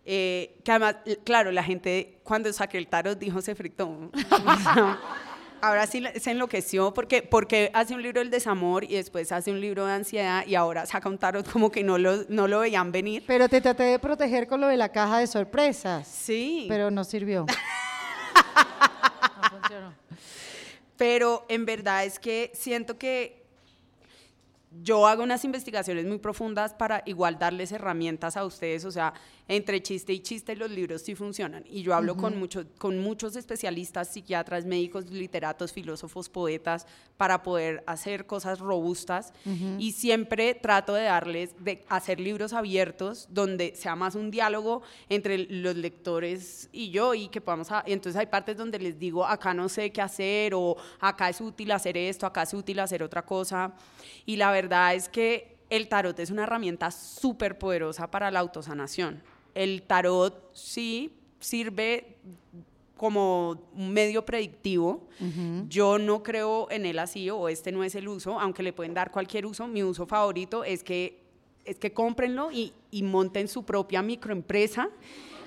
[0.05, 4.11] Eh, que además, claro, la gente cuando saqué el tarot dijo se fritó.
[5.63, 9.61] Ahora sí se enloqueció porque, porque hace un libro del desamor y después hace un
[9.61, 12.91] libro de ansiedad y ahora saca un tarot como que no lo, no lo veían
[12.91, 13.23] venir.
[13.27, 16.09] Pero te traté de proteger con lo de la caja de sorpresas.
[16.09, 16.65] Sí.
[16.67, 17.45] Pero no sirvió.
[19.51, 19.93] funcionó.
[20.97, 23.41] Pero en verdad es que siento que
[24.83, 29.13] yo hago unas investigaciones muy profundas para igual darles herramientas a ustedes, o sea,
[29.51, 31.65] entre chiste y chiste los libros sí funcionan.
[31.69, 36.87] Y yo hablo con, mucho, con muchos especialistas, psiquiatras, médicos, literatos, filósofos, poetas,
[37.17, 39.33] para poder hacer cosas robustas.
[39.77, 45.39] Y siempre trato de darles, de hacer libros abiertos donde sea más un diálogo entre
[45.39, 47.67] los lectores y yo y que podamos...
[47.87, 51.73] entonces hay partes donde les digo, acá no sé qué hacer o acá es útil
[51.73, 53.75] hacer esto, acá es útil hacer otra cosa.
[54.27, 59.21] Y la verdad es que el tarot es una herramienta súper poderosa para la autosanación
[59.55, 62.17] el tarot sí sirve
[62.97, 65.09] como un medio predictivo.
[65.69, 68.93] Yo no creo en él así o este no es el uso, aunque le pueden
[68.93, 69.67] dar cualquier uso.
[69.67, 71.23] Mi uso favorito es que,
[71.65, 74.91] es que cómprenlo y, y monten su propia microempresa.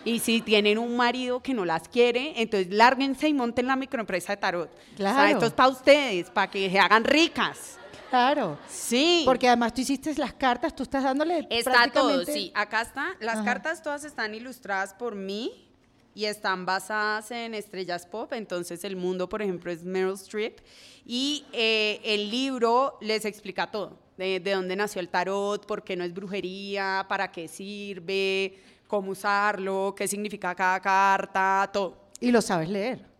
[0.04, 4.34] Y si tienen un marido que no las quiere, entonces lárguense y monten la microempresa
[4.34, 4.72] de tarot.
[4.96, 5.30] Claro.
[5.30, 7.80] esto es para ustedes, para que se hagan ricas.
[8.14, 8.60] Claro.
[8.70, 9.24] Sí.
[9.26, 11.48] Porque además tú hiciste las cartas, tú estás dándole.
[11.50, 12.52] Está todo, sí.
[12.54, 13.16] Acá está.
[13.20, 15.68] Las cartas todas están ilustradas por mí
[16.14, 18.32] y están basadas en estrellas pop.
[18.34, 20.60] Entonces, el mundo, por ejemplo, es Meryl Streep.
[21.08, 25.96] Y eh, el libro les explica todo: de, de dónde nació el tarot, por qué
[25.96, 31.98] no es brujería, para qué sirve, cómo usarlo, qué significa cada carta, todo.
[32.20, 33.13] Y lo sabes leer.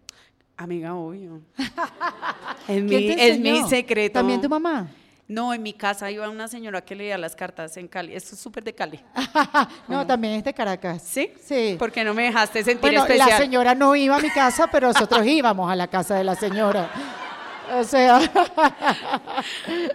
[0.58, 1.42] Amiga, obvio.
[2.68, 4.14] es, mi, es mi secreto.
[4.14, 4.88] ¿También tu mamá?
[5.28, 8.14] No, en mi casa iba una señora que leía las cartas en Cali.
[8.14, 9.00] Esto es súper de Cali.
[9.88, 11.02] no, también es de Caracas.
[11.02, 11.32] ¿Sí?
[11.44, 11.76] Sí.
[11.80, 13.30] Porque no me dejaste sentir bueno, especial.
[13.30, 16.36] La señora no iba a mi casa, pero nosotros íbamos a la casa de la
[16.36, 16.90] señora.
[17.74, 18.20] O sea.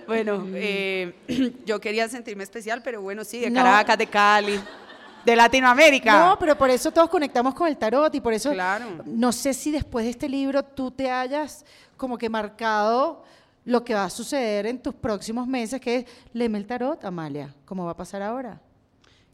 [0.07, 1.15] bueno, eh,
[1.67, 4.61] yo quería sentirme especial, pero bueno, sí, de Caracas, de Cali
[5.25, 6.19] de Latinoamérica.
[6.19, 9.03] No, pero por eso todos conectamos con el tarot y por eso claro.
[9.05, 11.65] no sé si después de este libro tú te hayas
[11.97, 13.25] como que marcado
[13.65, 17.55] lo que va a suceder en tus próximos meses, que es léeme el tarot, Amalia,
[17.67, 18.61] ¿cómo va a pasar ahora?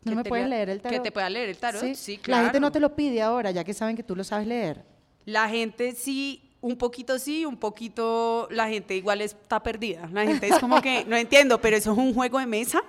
[0.02, 0.98] ¿No me puedes leer el tarot?
[0.98, 2.18] Que te pueda leer el tarot, ¿Sí?
[2.18, 2.42] claro.
[2.42, 4.84] La gente no te lo pide ahora, ya que saben que tú lo sabes leer.
[5.24, 10.08] La gente sí, un poquito sí, un poquito la gente igual está perdida.
[10.12, 12.82] La gente es como que, no entiendo, pero eso es un juego de mesa.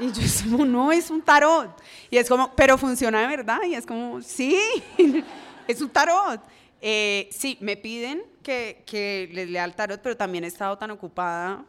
[0.00, 1.70] Y yo es como, no, es un tarot.
[2.10, 3.58] Y es como, pero funciona de verdad.
[3.68, 4.58] Y es como, sí,
[5.68, 6.40] es un tarot.
[6.80, 10.90] Eh, sí, me piden que, que, les lea el tarot, pero también he estado tan
[10.90, 11.64] ocupada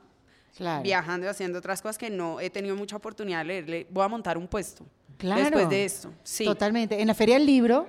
[0.84, 3.88] viajando y haciendo otras cosas que no he tenido mucha oportunidad de leerle.
[3.89, 4.86] Voy a montar un puesto
[5.17, 6.13] claro, después de esto.
[6.23, 6.45] Sí.
[6.45, 7.01] Totalmente.
[7.01, 7.88] En la Feria del Libro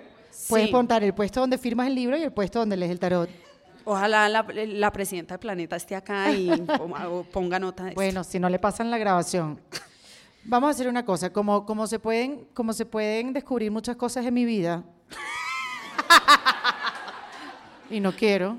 [0.49, 3.30] puedes montar el puesto donde firmas el libro y el puesto donde lees el tarot.
[3.84, 6.51] Ojalá la, la presidenta del planeta esté acá y
[7.32, 9.61] ponga nota de Bueno, si no le pasan la grabación.
[10.45, 14.26] Vamos a hacer una cosa, como, como, se pueden, como se pueden descubrir muchas cosas
[14.26, 14.84] en mi vida,
[17.90, 18.59] y no quiero,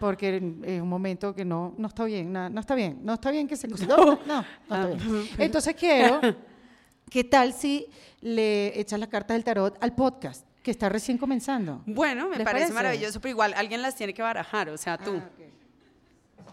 [0.00, 3.30] porque es un momento que no, no está bien, no, no está bien, no está
[3.30, 3.68] bien que se...
[3.68, 5.28] No, no, no está bien.
[5.38, 6.20] Entonces quiero,
[7.08, 7.86] ¿qué tal si
[8.20, 10.44] le echas las cartas del tarot al podcast?
[10.62, 11.82] que está recién comenzando.
[11.86, 15.16] Bueno, me parece, maravilloso, pero igual alguien las tiene que barajar, o sea, tú.
[15.16, 16.44] Ah,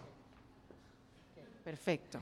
[1.65, 2.21] Perfecto.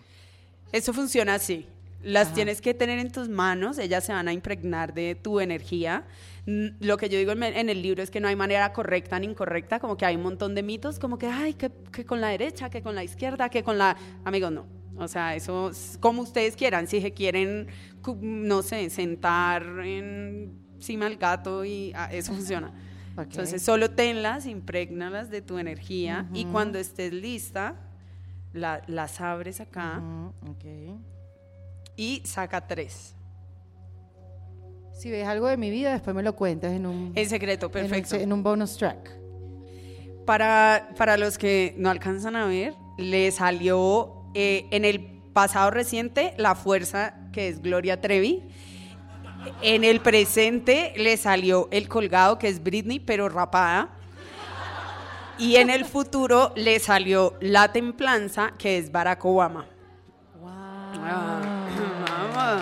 [0.75, 1.65] Eso funciona así.
[2.03, 6.03] Las tienes que tener en tus manos, ellas se van a impregnar de tu energía.
[6.45, 9.79] Lo que yo digo en el libro es que no hay manera correcta ni incorrecta,
[9.79, 11.71] como que hay un montón de mitos, como que, ay, que,
[12.05, 13.95] con la derecha, que con la izquierda, que con la...
[14.25, 14.67] Amigos, no.
[14.97, 16.87] O sea, eso es como ustedes quieran.
[16.87, 17.67] Si se quieren,
[18.19, 22.73] no sé, sentar encima del gato y ah, eso funciona.
[23.17, 27.77] Entonces, solo tenlas, impregnalas de tu energía y cuando estés lista,
[28.55, 30.01] las abres acá
[31.95, 33.15] y saca tres.
[34.93, 37.11] Si ves algo de mi vida, después me lo cuentas en un...
[37.15, 38.15] En secreto, perfecto.
[38.15, 39.11] En un, bonus track.
[40.25, 45.01] Para, para los que no alcanzan a ver, le salió eh, en el
[45.33, 48.43] pasado reciente la fuerza que es Gloria Trevi.
[49.61, 53.89] En el presente le salió el colgado que es Britney, pero rapada.
[55.37, 59.65] Y en el futuro le salió la templanza, que es Barack Obama.
[60.39, 60.51] Wow.
[61.07, 62.59] Ah,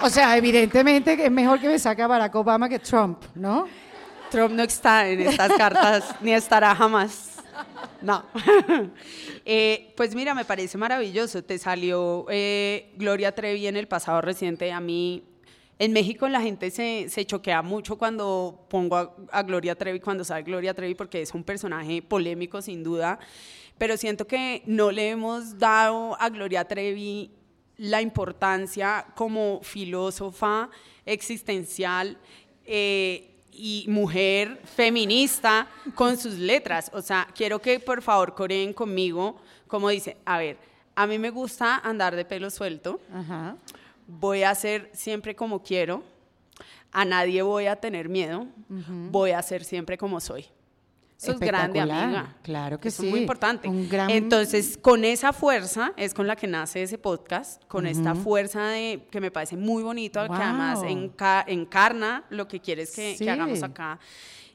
[0.00, 3.68] o sea, evidentemente es mejor que me saque a Barack Obama que Trump, ¿no?
[4.30, 7.42] Trump no está en estas cartas, ni estará jamás.
[8.00, 8.24] No.
[9.44, 11.42] Eh, pues mira, me parece maravilloso.
[11.42, 14.70] Te salió eh, Gloria Trevi en el pasado reciente.
[14.70, 15.24] A mí
[15.82, 18.96] en México la gente se, se choquea mucho cuando pongo
[19.32, 23.18] a, Gloria Trevi, cuando sabe Gloria Trevi, porque es un personaje polémico sin duda,
[23.78, 27.32] pero siento que no le hemos dado a Gloria Trevi
[27.78, 30.70] la importancia como filósofa
[31.04, 32.16] existencial
[32.64, 35.66] eh, y mujer feminista
[35.96, 36.92] con sus letras.
[36.94, 40.58] O sea, quiero que por favor coreen conmigo, como dice, a ver,
[40.94, 43.00] a mí me gusta andar de pelo suelto.
[43.12, 43.56] Ajá.
[44.06, 46.02] Voy a hacer siempre como quiero.
[46.92, 48.46] A nadie voy a tener miedo.
[48.68, 50.46] Voy a ser siempre como soy.
[51.18, 52.34] Eso es grande, amiga.
[52.42, 53.06] Claro que Eso sí.
[53.06, 53.68] es muy importante.
[53.68, 58.16] Un gran- Entonces, con esa fuerza es con la que nace ese podcast, con esta
[58.16, 60.88] fuerza de que me parece muy bonito, que además Wow.
[60.88, 63.28] enca- encarna lo que quieres que, que Sí.
[63.28, 64.00] hagamos acá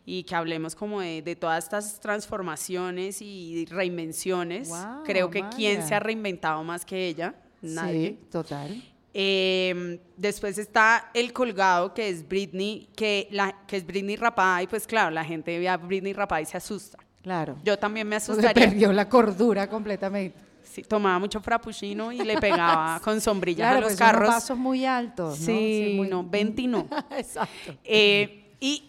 [0.06, 4.68] y que hablemos como de, de todas estas transformaciones y reinvenciones.
[4.70, 5.88] Wow, Creo que quién Amalia.
[5.88, 8.10] se ha reinventado más que ella, nadie.
[8.10, 8.84] Sí, total.
[9.20, 14.68] Eh, después está el colgado que es Britney, que, la, que es Britney rapada y
[14.68, 17.00] pues claro, la gente ve a Britney rapada y se asusta.
[17.24, 17.58] Claro.
[17.64, 18.66] Yo también me Se asustaría.
[18.70, 20.38] perdió la cordura completamente.
[20.62, 24.14] Sí, tomaba mucho frappuccino y le pegaba con sombrillas Claro, a los pues son unos
[24.20, 24.30] carros.
[24.36, 25.46] vasos muy altos, ¿no?
[25.48, 26.88] Sí, muy- no, 20 no.
[27.18, 27.74] Exacto.
[27.84, 28.84] Eh, y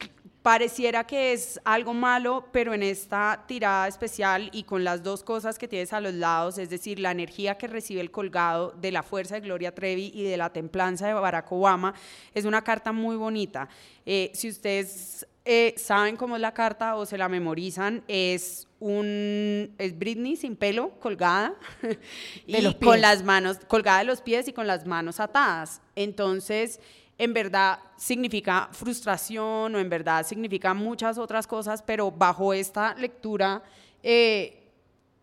[0.48, 5.58] pareciera que es algo malo, pero en esta tirada especial y con las dos cosas
[5.58, 9.02] que tienes a los lados, es decir, la energía que recibe el colgado de la
[9.02, 11.92] fuerza de Gloria Trevi y de la templanza de Barack Obama,
[12.32, 13.68] es una carta muy bonita.
[14.06, 19.74] Eh, si ustedes eh, saben cómo es la carta o se la memorizan, es un
[19.76, 21.56] es Britney sin pelo, colgada
[22.46, 25.82] y con las manos colgada de los pies y con las manos atadas.
[25.94, 26.80] Entonces,
[27.18, 33.62] en verdad significa frustración o en verdad significa muchas otras cosas, pero bajo esta lectura
[34.02, 34.70] eh,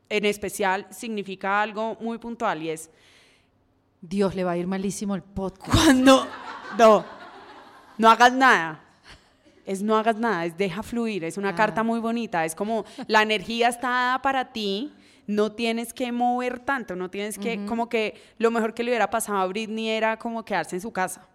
[0.09, 2.89] en especial significa algo muy puntual y es
[4.01, 5.71] Dios le va a ir malísimo el podcast.
[5.83, 6.27] cuando
[6.77, 7.05] no,
[7.97, 8.81] no hagas nada.
[9.65, 11.55] Es no hagas nada, es deja fluir, es una Ah.
[11.55, 14.93] carta muy bonita, es como la energía está dada para ti,
[15.25, 19.09] no tienes que mover tanto, no tienes que, como que lo mejor que le hubiera
[19.09, 21.25] pasado a Britney era como quedarse en su casa.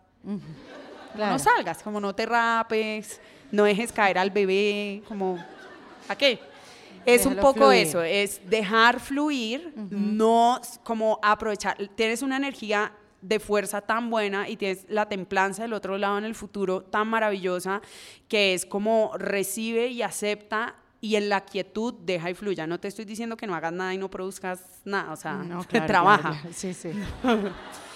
[1.14, 1.32] Claro.
[1.32, 5.38] No salgas, como no te rapes, no dejes caer al bebé, como,
[6.08, 6.38] ¿a qué?
[7.04, 7.86] Es un poco fluir.
[7.86, 11.76] eso, es dejar fluir, no como aprovechar.
[11.96, 12.92] Tienes una energía
[13.22, 17.08] de fuerza tan buena y tienes la templanza del otro lado en el futuro tan
[17.08, 17.82] maravillosa
[18.28, 22.66] que es como recibe y acepta y en la quietud deja y fluya.
[22.66, 25.64] No te estoy diciendo que no hagas nada y no produzcas nada, o sea, No,
[25.68, 26.48] claro, trabaja claro.
[26.52, 26.90] Sí, sí.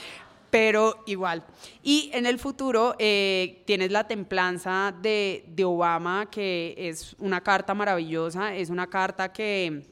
[0.54, 1.42] pero igual.
[1.82, 7.74] Y en el futuro eh, tienes la templanza de, de Obama, que es una carta
[7.74, 9.82] maravillosa, es una carta que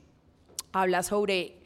[0.73, 1.62] habla sobre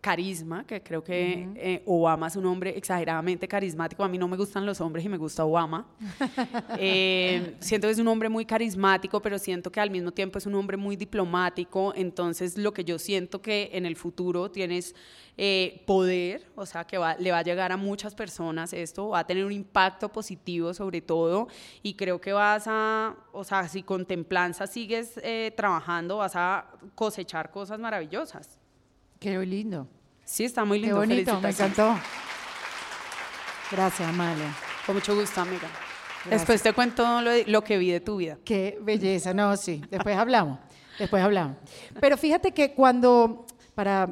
[0.00, 4.02] carisma, que creo que eh, Obama es un hombre exageradamente carismático.
[4.02, 5.86] A mí no me gustan los hombres y me gusta Obama.
[6.78, 10.46] Eh, siento que es un hombre muy carismático, pero siento que al mismo tiempo es
[10.46, 11.92] un hombre muy diplomático.
[11.94, 14.94] Entonces, lo que yo siento que en el futuro tienes
[15.36, 19.20] eh, poder, o sea, que va- le va a llegar a muchas personas esto, va
[19.20, 21.48] a tener un impacto positivo sobre todo.
[21.82, 26.66] Y creo que vas a, o sea, si con templanza sigues eh, trabajando, vas a
[26.94, 28.59] cosechar cosas maravillosas.
[29.20, 29.86] Qué lindo.
[30.24, 30.98] Sí, está muy Qué lindo.
[30.98, 31.94] bonito, me encantó.
[33.70, 34.52] Gracias, Amalia.
[34.86, 35.68] Con mucho gusto, amiga.
[36.24, 36.30] Gracias.
[36.30, 38.38] Después te cuento lo, lo que vi de tu vida.
[38.44, 40.58] Qué belleza, no, sí, después hablamos,
[40.98, 41.56] después hablamos.
[42.00, 44.08] Pero fíjate que cuando, para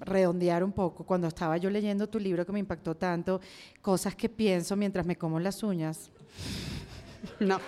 [0.00, 3.40] redondear un poco, cuando estaba yo leyendo tu libro que me impactó tanto,
[3.80, 6.10] cosas que pienso mientras me como las uñas,
[7.40, 7.58] No.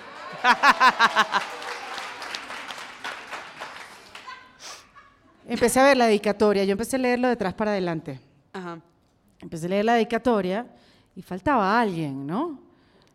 [5.48, 8.20] empecé a ver la dedicatoria, yo empecé a leerlo de atrás para adelante.
[8.52, 8.80] Ajá.
[9.40, 10.66] Empecé a leer la dedicatoria
[11.16, 12.60] y faltaba alguien, ¿no?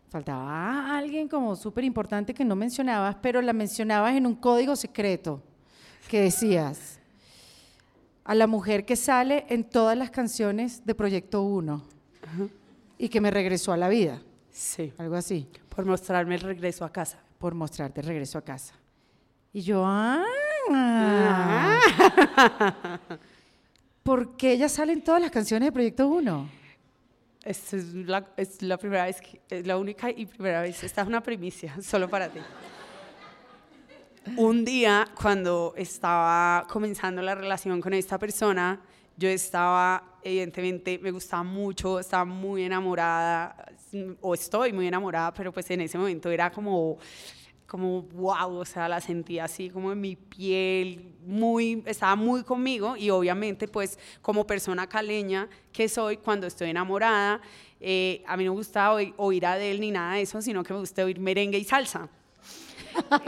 [0.09, 5.41] Faltaba alguien como súper importante que no mencionabas, pero la mencionabas en un código secreto
[6.07, 6.99] que decías
[8.23, 11.81] a la mujer que sale en todas las canciones de Proyecto 1
[12.97, 14.21] y que me regresó a la vida,
[14.51, 14.93] Sí.
[14.97, 17.19] algo así, Por mostrarme el regreso a casa.
[17.39, 18.75] por mostrarte el regreso a casa.
[19.51, 20.23] Y yo, ah,
[24.03, 26.49] ¿por qué ella sale en todas las canciones de Proyecto 1?
[27.43, 30.83] Esta es la, es la primera vez, que- es la única y primera vez.
[30.83, 32.39] Esta es una primicia, solo para ti.
[34.37, 38.79] Un día, cuando estaba comenzando la relación con esta persona,
[39.17, 43.53] yo estaba, evidentemente, me gustaba mucho, estaba muy enamorada,
[44.21, 46.97] o estoy muy enamorada, pero pues en ese momento era como,
[47.73, 52.95] como wow, o sea, la sentía así como en mi piel, muy, estaba muy conmigo
[52.95, 57.41] y obviamente pues como persona caleña que soy cuando estoy enamorada,
[57.79, 60.71] eh, a mí no me gusta oír, a Adele ni nada de eso, sino que
[60.71, 62.07] me gusta oír merengue y salsa.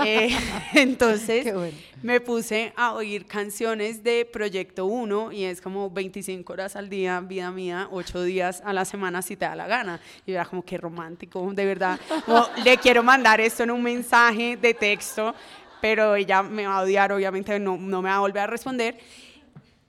[0.06, 0.30] Eh,
[0.74, 1.78] entonces bueno.
[2.02, 7.20] me puse a oír canciones de Proyecto 1 y es como 25 horas al día,
[7.22, 10.00] vida mía, 8 días a la semana si te da la gana.
[10.26, 12.00] Y era como que romántico, de verdad.
[12.26, 15.34] Como, le quiero mandar esto en un mensaje de texto,
[15.82, 18.98] pero ella me va a odiar, obviamente no, no me va a volver a responder.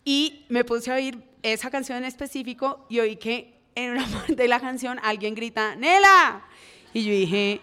[0.04, 4.34] Y me puse a oír esa canción en específico y oí que en una parte
[4.34, 6.44] de la canción alguien grita, Nela.
[6.92, 7.60] Y yo dije,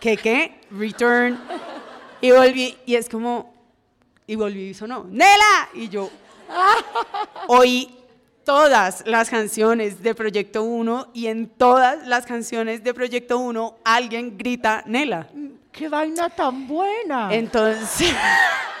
[0.00, 0.60] ¿qué qué?
[0.70, 1.38] Return.
[2.20, 3.54] Y volví, y es como,
[4.26, 5.68] y volví y sonó, Nela.
[5.74, 6.10] Y yo
[7.48, 7.94] oí
[8.44, 14.38] todas las canciones de Proyecto 1 y en todas las canciones de Proyecto 1 alguien
[14.38, 15.28] grita Nela.
[15.72, 17.34] ¡Qué vaina tan buena!
[17.34, 18.14] Entonces,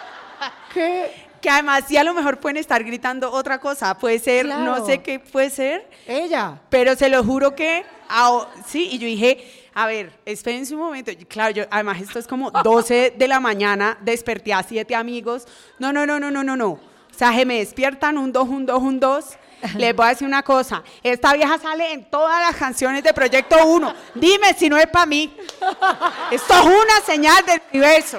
[0.72, 1.10] ¿Qué?
[1.40, 5.02] que además sí a lo mejor pueden estar gritando otra cosa, puede ser, no sé
[5.02, 6.60] qué puede ser, Ella.
[6.70, 11.12] pero se lo juro que, ah, sí, y yo dije, a ver, espérense un momento,
[11.28, 15.46] claro, yo, además esto es como 12 de la mañana, desperté a siete amigos,
[15.78, 16.80] no, no, no, no, no, no, no, o
[17.14, 19.36] sea, que me despiertan un dos, un dos, un dos,
[19.76, 23.66] les voy a decir una cosa, esta vieja sale en todas las canciones de Proyecto
[23.66, 25.36] 1, dime si no es para mí,
[26.30, 28.18] esto es una señal del universo.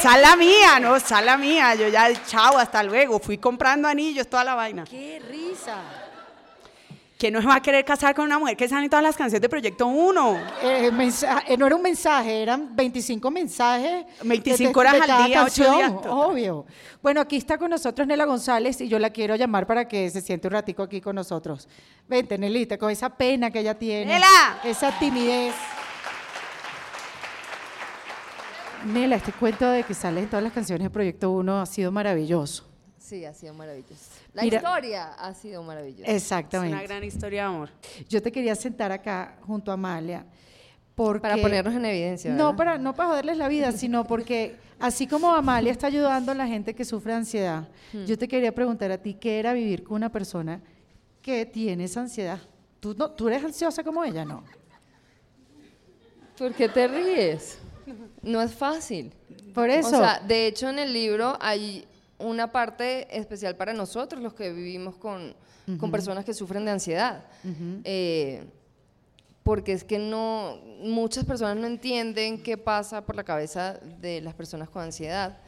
[0.00, 1.74] Sala mía, no, sala mía.
[1.74, 3.18] Yo ya, chao, hasta luego.
[3.18, 4.84] Fui comprando anillos, toda la vaina.
[4.84, 5.82] ¡Qué risa!
[7.22, 9.14] ¿Quién no se va a querer casar con una mujer que sale en todas las
[9.14, 10.40] canciones de Proyecto 1?
[10.60, 10.90] Eh,
[11.46, 14.06] eh, no era un mensaje, eran 25 mensajes.
[14.24, 16.06] 25 horas al cada día, ocho canción, días.
[16.08, 16.66] Obvio.
[17.00, 20.20] Bueno, aquí está con nosotros Nela González y yo la quiero llamar para que se
[20.20, 21.68] siente un ratico aquí con nosotros.
[22.08, 24.06] Vente, Nelita, con esa pena que ella tiene.
[24.14, 24.58] Nela.
[24.64, 25.54] Esa timidez.
[28.86, 31.92] Nela, este cuento de que sales en todas las canciones de Proyecto 1 ha sido
[31.92, 32.64] maravilloso.
[32.98, 34.11] Sí, ha sido maravilloso.
[34.34, 36.10] La Mira- historia ha sido maravillosa.
[36.10, 36.74] Es Exactamente.
[36.74, 37.70] una gran historia de amor.
[38.08, 40.24] Yo te quería sentar acá junto a Amalia.
[40.94, 45.06] Porque, Para ponernos en evidencia, No para, no para joderles la vida, sino porque así
[45.06, 48.04] como Amalia está ayudando a la gente que sufre ansiedad, Hmm.
[48.04, 50.60] yo te quería preguntar a ti qué era vivir con una persona
[51.22, 52.38] que tiene esa ansiedad.
[52.80, 54.24] ¿Tú, no, ¿Tú eres ansiosa como ella?
[54.24, 54.44] No.
[56.38, 57.58] ¿Por qué te ríes?
[58.22, 59.12] No es fácil.
[59.54, 59.88] Por eso.
[59.88, 61.86] O sea, de hecho en el libro hay
[62.22, 65.34] una parte especial para nosotros, los que vivimos con,
[65.78, 67.24] con personas que sufren de ansiedad.
[67.84, 68.44] Eh,
[69.42, 74.34] porque es que no, muchas personas no entienden qué pasa por la cabeza de las
[74.34, 75.38] personas con ansiedad.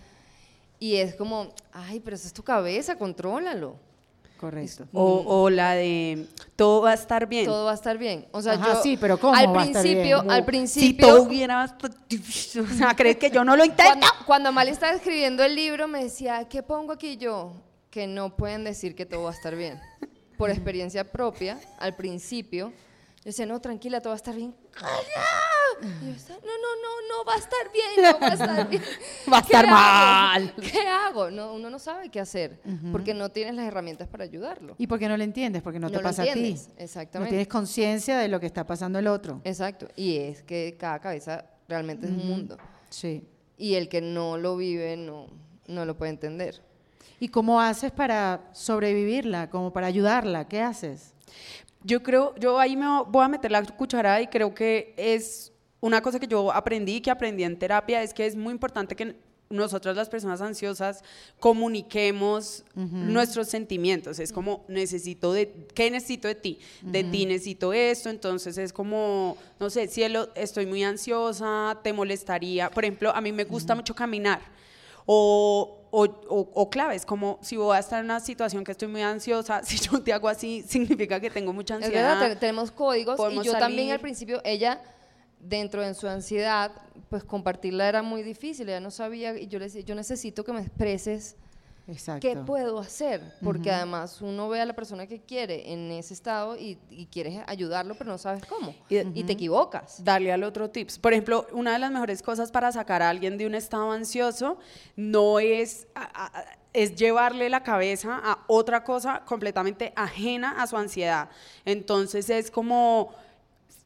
[0.80, 3.76] Y es como, ay, pero eso es tu cabeza, contrólalo.
[4.44, 4.86] Correcto.
[4.92, 7.46] O, o la de todo va a estar bien.
[7.46, 8.26] Todo va a estar bien.
[8.30, 10.02] O sea, Ajá, yo sí, pero ¿cómo al va a estar bien?
[10.02, 11.64] principio, al si principio, todo hubiera.
[11.64, 13.90] O sea, ¿crees que yo no lo intento?
[13.90, 17.54] cuando, cuando Amalia estaba escribiendo el libro, me decía, ¿qué pongo aquí yo?
[17.88, 19.80] Que no pueden decir que todo va a estar bien.
[20.36, 22.70] Por experiencia propia, al principio,
[23.24, 24.54] yo decía, no, tranquila, todo va a estar bien.
[25.82, 28.82] Y yo no, no, no, no va a estar bien, no va a estar bien.
[29.32, 29.74] Va a ¿Qué estar hago?
[29.74, 30.54] mal.
[30.60, 31.30] ¿Qué hago?
[31.30, 32.60] No, uno no sabe qué hacer,
[32.92, 34.74] porque no tienes las herramientas para ayudarlo.
[34.78, 35.62] ¿Y por qué no lo entiendes?
[35.62, 36.30] Porque no, No te pasa a ti.
[36.30, 37.30] entiendes, No exactamente.
[37.30, 39.40] tienes conciencia de lo que está pasando el otro.
[39.44, 39.88] Exacto.
[39.96, 42.56] Y es que cada cabeza realmente es un mundo.
[42.90, 43.26] Sí.
[43.56, 45.26] Y el que no lo vive no,
[45.66, 46.62] no lo puede entender.
[47.20, 49.48] ¿Y cómo haces para sobrevivirla?
[49.50, 50.46] ¿Como para ayudarla?
[50.46, 51.14] ¿Qué haces?
[51.84, 56.00] Yo creo, yo ahí me voy a meter la cucharada y creo que es una
[56.00, 59.16] cosa que yo aprendí, que aprendí en terapia, es que es muy importante que
[59.50, 61.02] nosotras las personas ansiosas
[61.38, 64.18] comuniquemos nuestros sentimientos.
[64.18, 66.58] Es como, necesito de, ¿qué necesito de ti?
[66.82, 72.70] De ti necesito esto, entonces es como, no sé, cielo, estoy muy ansiosa, te molestaría.
[72.70, 74.40] Por ejemplo, a mí me gusta mucho caminar.
[75.06, 78.88] O, o, o- o claves, como si voy a estar en una situación que estoy
[78.88, 82.18] muy ansiosa, si yo te hago así, significa que tengo mucha Es ansiedad.
[82.20, 84.82] verdad, tenemos códigos y yo también al principio, ella,
[85.38, 86.72] dentro de su ansiedad,
[87.10, 90.52] pues compartirla era muy difícil, ella no sabía y yo le decía, yo necesito que
[90.52, 91.36] me expreses
[91.86, 92.26] Exacto.
[92.26, 96.56] qué puedo hacer, porque además uno ve a la persona que quiere en ese estado
[96.56, 100.02] y, y quieres ayudarlo, pero no sabes cómo, Y- y, te equivocas.
[100.02, 100.98] darle al otro tips.
[100.98, 104.56] Por ejemplo, una de las mejores cosas para sacar a alguien de un estado ansioso
[104.96, 110.76] no es, a- a- es llevarle la cabeza a otra cosa completamente ajena a su
[110.78, 111.28] ansiedad.
[111.66, 113.12] Entonces es como,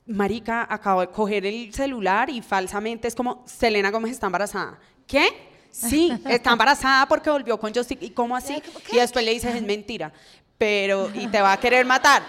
[0.07, 4.78] marica, acabo de coger el celular y falsamente es como, Selena Gómez está embarazada.
[5.07, 5.47] ¿Qué?
[5.89, 7.99] Sí, está embarazada porque volvió con Justin.
[8.01, 8.62] ¿Y cómo así?
[8.93, 10.12] Y después le dices, es mentira.
[10.57, 12.22] Pero, y te va a querer matar.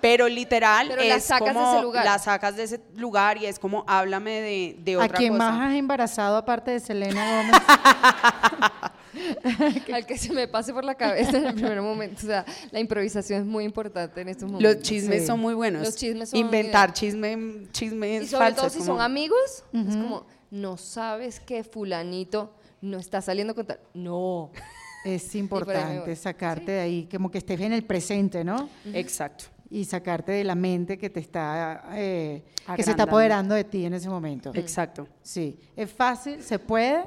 [0.00, 2.04] Pero literal, Pero la es sacas de como, ese lugar.
[2.04, 5.50] la sacas de ese lugar y es como, háblame de, de ¿A otra quién cosa.
[5.50, 7.62] más has embarazado aparte de Selena Gómez?
[9.92, 12.16] Al que se me pase por la cabeza en el primer momento.
[12.22, 14.74] O sea, la improvisación es muy importante en estos momentos.
[14.76, 15.26] Los chismes Sí.
[15.26, 15.82] son muy buenos.
[15.84, 18.60] Los chismes son Inventar chisme, chismes Y sobre falsos.
[18.60, 23.66] todo si como- son amigos, es como, no sabes que fulanito no está saliendo con
[23.66, 23.80] tal.
[23.94, 24.50] No.
[25.04, 28.68] Es importante sacarte de ahí, como que estés en el presente, ¿no?
[28.92, 29.44] Exacto.
[29.70, 32.42] Y sacarte de la mente que te está, eh,
[32.74, 34.50] que se está apoderando de ti en ese momento.
[34.54, 35.06] Exacto.
[35.22, 37.04] Sí, es fácil, se puede.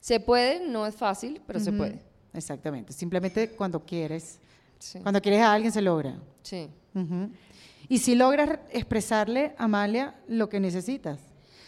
[0.00, 2.00] Se puede, no es fácil, pero se puede.
[2.34, 2.92] Exactamente.
[2.92, 4.40] Simplemente cuando quieres.
[4.80, 4.98] Sí.
[4.98, 6.18] Cuando quieres a alguien se logra.
[6.42, 6.68] sí.
[7.88, 11.18] Y si logras expresarle a Amalia lo que necesitas.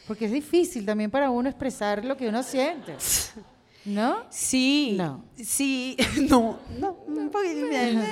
[0.07, 2.97] Porque es difícil también para uno expresar lo que uno siente.
[3.85, 4.25] ¿No?
[4.31, 5.25] Sí, No.
[5.37, 5.97] sí,
[6.29, 8.03] no, no, un poquito, no.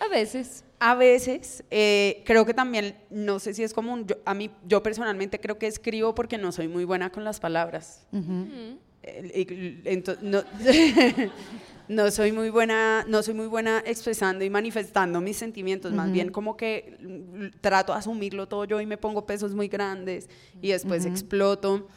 [0.00, 0.64] A veces.
[0.84, 4.82] A veces, eh, creo que también, no sé si es común, yo, a mí, yo
[4.82, 8.04] personalmente creo que escribo porque no soy muy buena con las palabras.
[9.04, 10.42] Eh, ento- no,
[11.88, 16.30] no soy muy buena, no soy muy buena expresando y manifestando mis sentimientos, más bien
[16.30, 16.96] como que
[17.60, 20.28] trato de asumirlo todo yo y me pongo pesos muy grandes
[20.60, 21.88] y después exploto.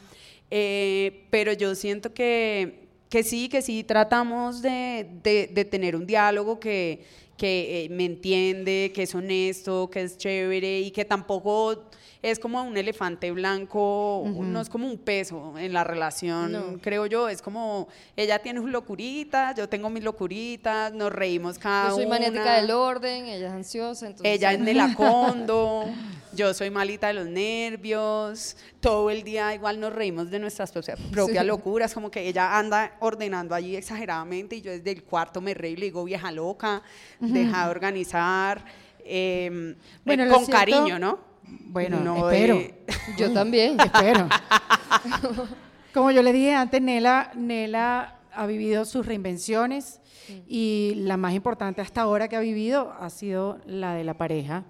[0.50, 6.06] Eh, pero yo siento que, que sí, que sí tratamos de, de- de tener un
[6.06, 7.04] diálogo que,
[7.36, 11.84] que eh, me entiende, que es honesto, que es chévere y que tampoco
[12.22, 16.78] es como un elefante blanco, no es como un peso en la relación, No.
[16.80, 21.90] creo yo, es como ella tiene sus locuritas, yo tengo mis locuritas, nos reímos cada
[21.90, 22.14] Yo soy una.
[22.16, 24.34] maniática del orden, ella es ansiosa, entonces...
[24.34, 25.84] Ella es melacondo,
[26.32, 28.56] yo soy malita de los nervios,
[28.86, 31.46] todo el día igual nos reímos de nuestras propia- propias Sí.
[31.48, 35.72] locuras, como que ella anda ordenando allí exageradamente y yo desde el cuarto me reí
[35.72, 36.82] y le digo, vieja loca,
[37.18, 38.64] deja de organizar,
[39.04, 39.74] eh,
[40.04, 41.18] Bueno, eh, lo con cariño, ¿no?
[41.66, 42.54] Bueno, No espero.
[42.56, 42.74] de-
[43.18, 43.76] Yo también.
[43.80, 44.28] Espero.
[45.94, 50.00] Como yo le dije antes, Nela, Nela ha vivido sus reinvenciones
[50.48, 54.64] y la más importante hasta ahora que ha vivido ha sido la de la pareja,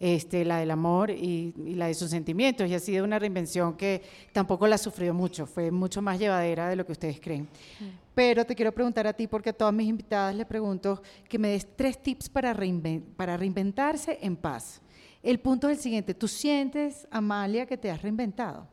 [0.00, 2.68] este, la del amor y, y la de sus sentimientos.
[2.68, 4.02] Y ha sido una reinvención que
[4.32, 7.48] tampoco la sufrió mucho, fue mucho más llevadera de lo que ustedes creen.
[8.14, 11.48] Pero te quiero preguntar a ti, porque a todas mis invitadas les pregunto que me
[11.48, 14.80] des tres tips para, reinven- para reinventarse en paz.
[15.22, 18.68] El punto es el siguiente, ¿tú sientes, Amalia, que te has reinventado?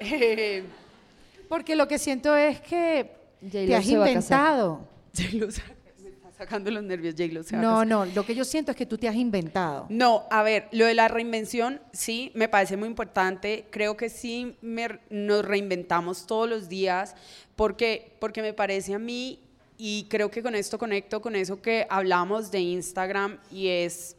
[0.00, 0.64] Eh,
[1.48, 3.10] Porque lo que siento es que
[3.50, 4.88] te has inventado.
[5.16, 8.44] J-Lo me está sacando los nervios, J-Lo se va a No, no, lo que yo
[8.44, 9.86] siento es que tú te has inventado.
[9.88, 13.66] No, a ver, lo de la reinvención sí me parece muy importante.
[13.70, 17.14] Creo que sí me- nos reinventamos todos los días
[17.56, 19.40] porque, porque me parece a mí,
[19.76, 24.16] y creo que con esto conecto con eso que hablamos de Instagram y es,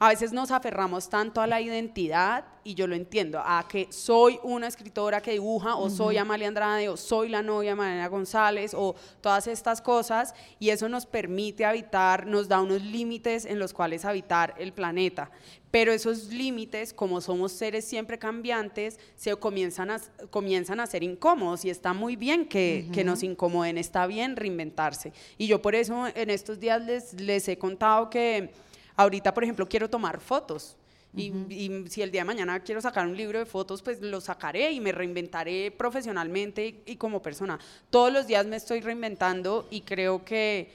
[0.00, 4.38] a veces nos aferramos tanto a la identidad, y yo lo entiendo, a que soy
[4.44, 8.74] una escritora que dibuja, o soy Amalia Andrade, o soy la novia de Mariana González,
[8.74, 13.72] o todas estas cosas, y eso nos permite habitar, nos da unos límites en los
[13.72, 15.30] cuales habitar el planeta.
[15.70, 21.64] Pero esos límites, como somos seres siempre cambiantes, se comienzan a, comienzan a ser incómodos
[21.64, 25.12] y está muy bien que, que nos incomoden, está bien reinventarse.
[25.36, 28.50] Y yo por eso en estos días les, les he contado que
[28.98, 30.76] ahorita, por ejemplo, quiero tomar fotos.
[31.16, 34.20] Y, y si el día de mañana quiero sacar un libro de fotos, pues lo
[34.20, 37.58] sacaré y me reinventaré profesionalmente y, y como persona.
[37.88, 40.70] Todos los días me estoy reinventando y creo que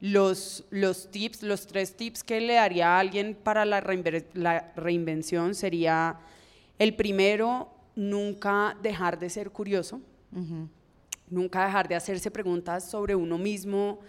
[0.00, 4.72] los, los tips, los tres tips que le daría a alguien para la, reinver- la
[4.74, 6.18] reinvención sería,
[6.78, 10.00] el primero, nunca dejar de ser curioso,
[11.28, 14.00] nunca dejar de hacerse preguntas sobre uno mismo,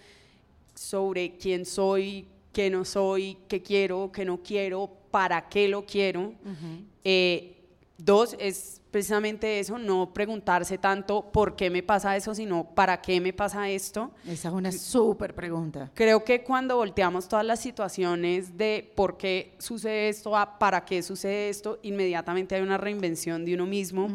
[0.74, 2.26] sobre quién soy,
[2.56, 6.32] qué no soy, qué quiero, qué no quiero, para qué lo quiero.
[7.04, 7.54] Eh,
[7.98, 13.20] dos, es precisamente eso, no preguntarse tanto por qué me pasa eso, sino para qué
[13.20, 14.10] me pasa esto.
[14.26, 15.90] Esa es una súper pregunta.
[15.92, 21.02] Creo que cuando volteamos todas las situaciones de por qué sucede esto a para qué
[21.02, 24.08] sucede esto, inmediatamente hay una reinvención de uno mismo.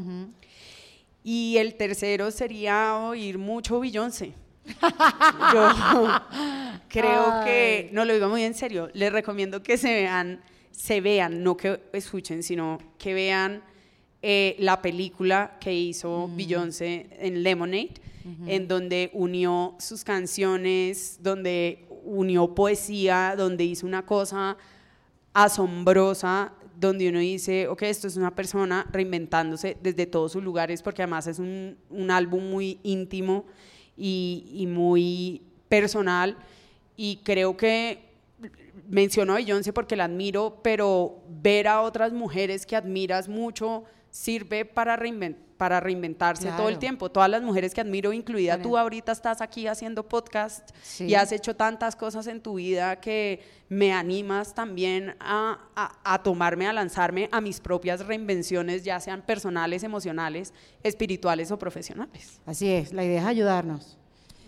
[1.23, 4.33] Y el tercero sería oír mucho Beyoncé.
[5.53, 6.07] Yo
[6.89, 10.41] creo que, no lo digo muy en serio, les recomiendo que se vean,
[10.71, 13.63] se vean, no que escuchen, sino que vean
[14.21, 17.93] eh, la película que hizo Beyoncé en Lemonade,
[18.45, 24.57] en donde unió sus canciones, donde unió poesía, donde hizo una cosa
[25.33, 31.03] asombrosa donde uno dice, ok, esto es una persona reinventándose desde todos sus lugares, porque
[31.03, 33.45] además es un, un álbum muy íntimo
[34.03, 36.35] y, muy personal,
[36.97, 37.99] y creo que
[38.89, 44.65] menciono a Beyoncé porque la admiro, pero ver a otras mujeres que admiras mucho sirve
[44.65, 47.11] para, reinven- para reinventarse todo el tiempo.
[47.11, 51.05] Todas las mujeres que admiro, incluida tú ahorita estás aquí haciendo podcast Sí.
[51.05, 56.23] y has hecho tantas cosas en tu vida que me animas también a, a- a
[56.23, 60.51] tomarme, a lanzarme a mis propias reinvenciones, ya sean personales, emocionales,
[60.81, 62.41] espirituales o profesionales.
[62.47, 63.99] Así es, la idea es ayudarnos.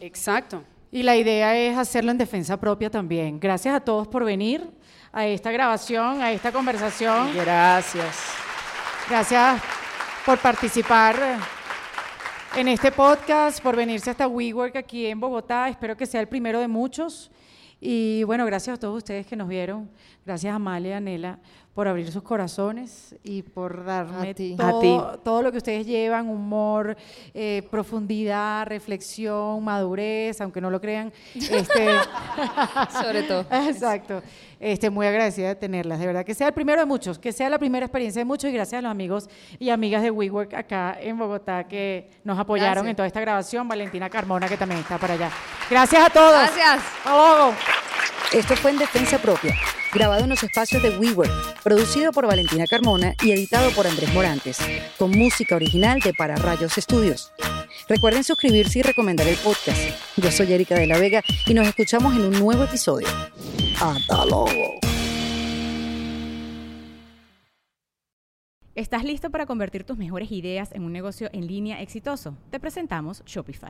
[0.02, 0.64] Exacto.
[0.92, 3.40] Y la idea es hacerlo en defensa propia también.
[3.40, 4.68] Gracias a todos por venir
[5.12, 7.36] a esta grabación, a esta conversación.
[7.36, 8.18] Gracias.
[9.08, 9.62] Gracias
[10.26, 11.16] por participar
[12.56, 15.68] en este podcast, por venirse hasta WeWork aquí en Bogotá.
[15.68, 17.30] Espero que sea el primero de muchos.
[17.82, 19.90] Y bueno, gracias a todos ustedes que nos vieron.
[20.26, 21.40] Gracias a Amalia Anela
[21.74, 24.56] por abrir sus corazones y por darme A ti.
[24.56, 24.68] todo,
[25.08, 25.20] A ti.
[25.24, 26.96] todo lo que ustedes llevan, humor,
[27.34, 31.12] eh, profundidad, reflexión, madurez, aunque no lo crean.
[31.34, 31.88] Este,
[33.02, 33.46] Sobre todo.
[33.52, 34.22] Exacto.
[34.60, 36.00] Este, muy agradecida de tenerlas.
[36.00, 38.50] De verdad, que sea el primero de muchos, que sea la primera experiencia de muchos
[38.50, 39.28] y gracias a los amigos
[39.60, 42.90] y amigas de WeWork acá en Bogotá que nos apoyaron Gracias.
[42.92, 43.68] en toda esta grabación.
[43.68, 45.30] Valentina Carmona, que también está por allá.
[45.70, 46.32] Gracias a todos.
[46.34, 46.80] Gracias.
[47.04, 47.54] Hasta luego.
[48.34, 49.56] Esto fue en Defensa Propia,
[49.94, 54.58] grabado en los espacios de WeWork, producido por Valentina Carmona y editado por Andrés Morantes,
[54.98, 57.32] con música original de Para Rayos Estudios.
[57.88, 59.78] Recuerden suscribirse y recomendar el podcast.
[60.18, 63.08] Yo soy Erika de la Vega y nos escuchamos en un nuevo episodio.
[63.80, 64.80] ¡Hasta luego!
[68.74, 72.36] ¿Estás listo para convertir tus mejores ideas en un negocio en línea exitoso?
[72.50, 73.70] Te presentamos Shopify.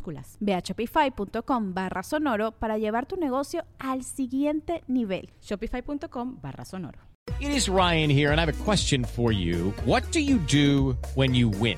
[0.39, 5.29] Ve a shopify.com barra sonoro para llevar tu negocio al siguiente nivel.
[5.41, 6.99] Shopify.com barra sonoro.
[7.39, 9.73] It is Ryan here, and I have a question for you.
[9.85, 11.77] What do you do when you win?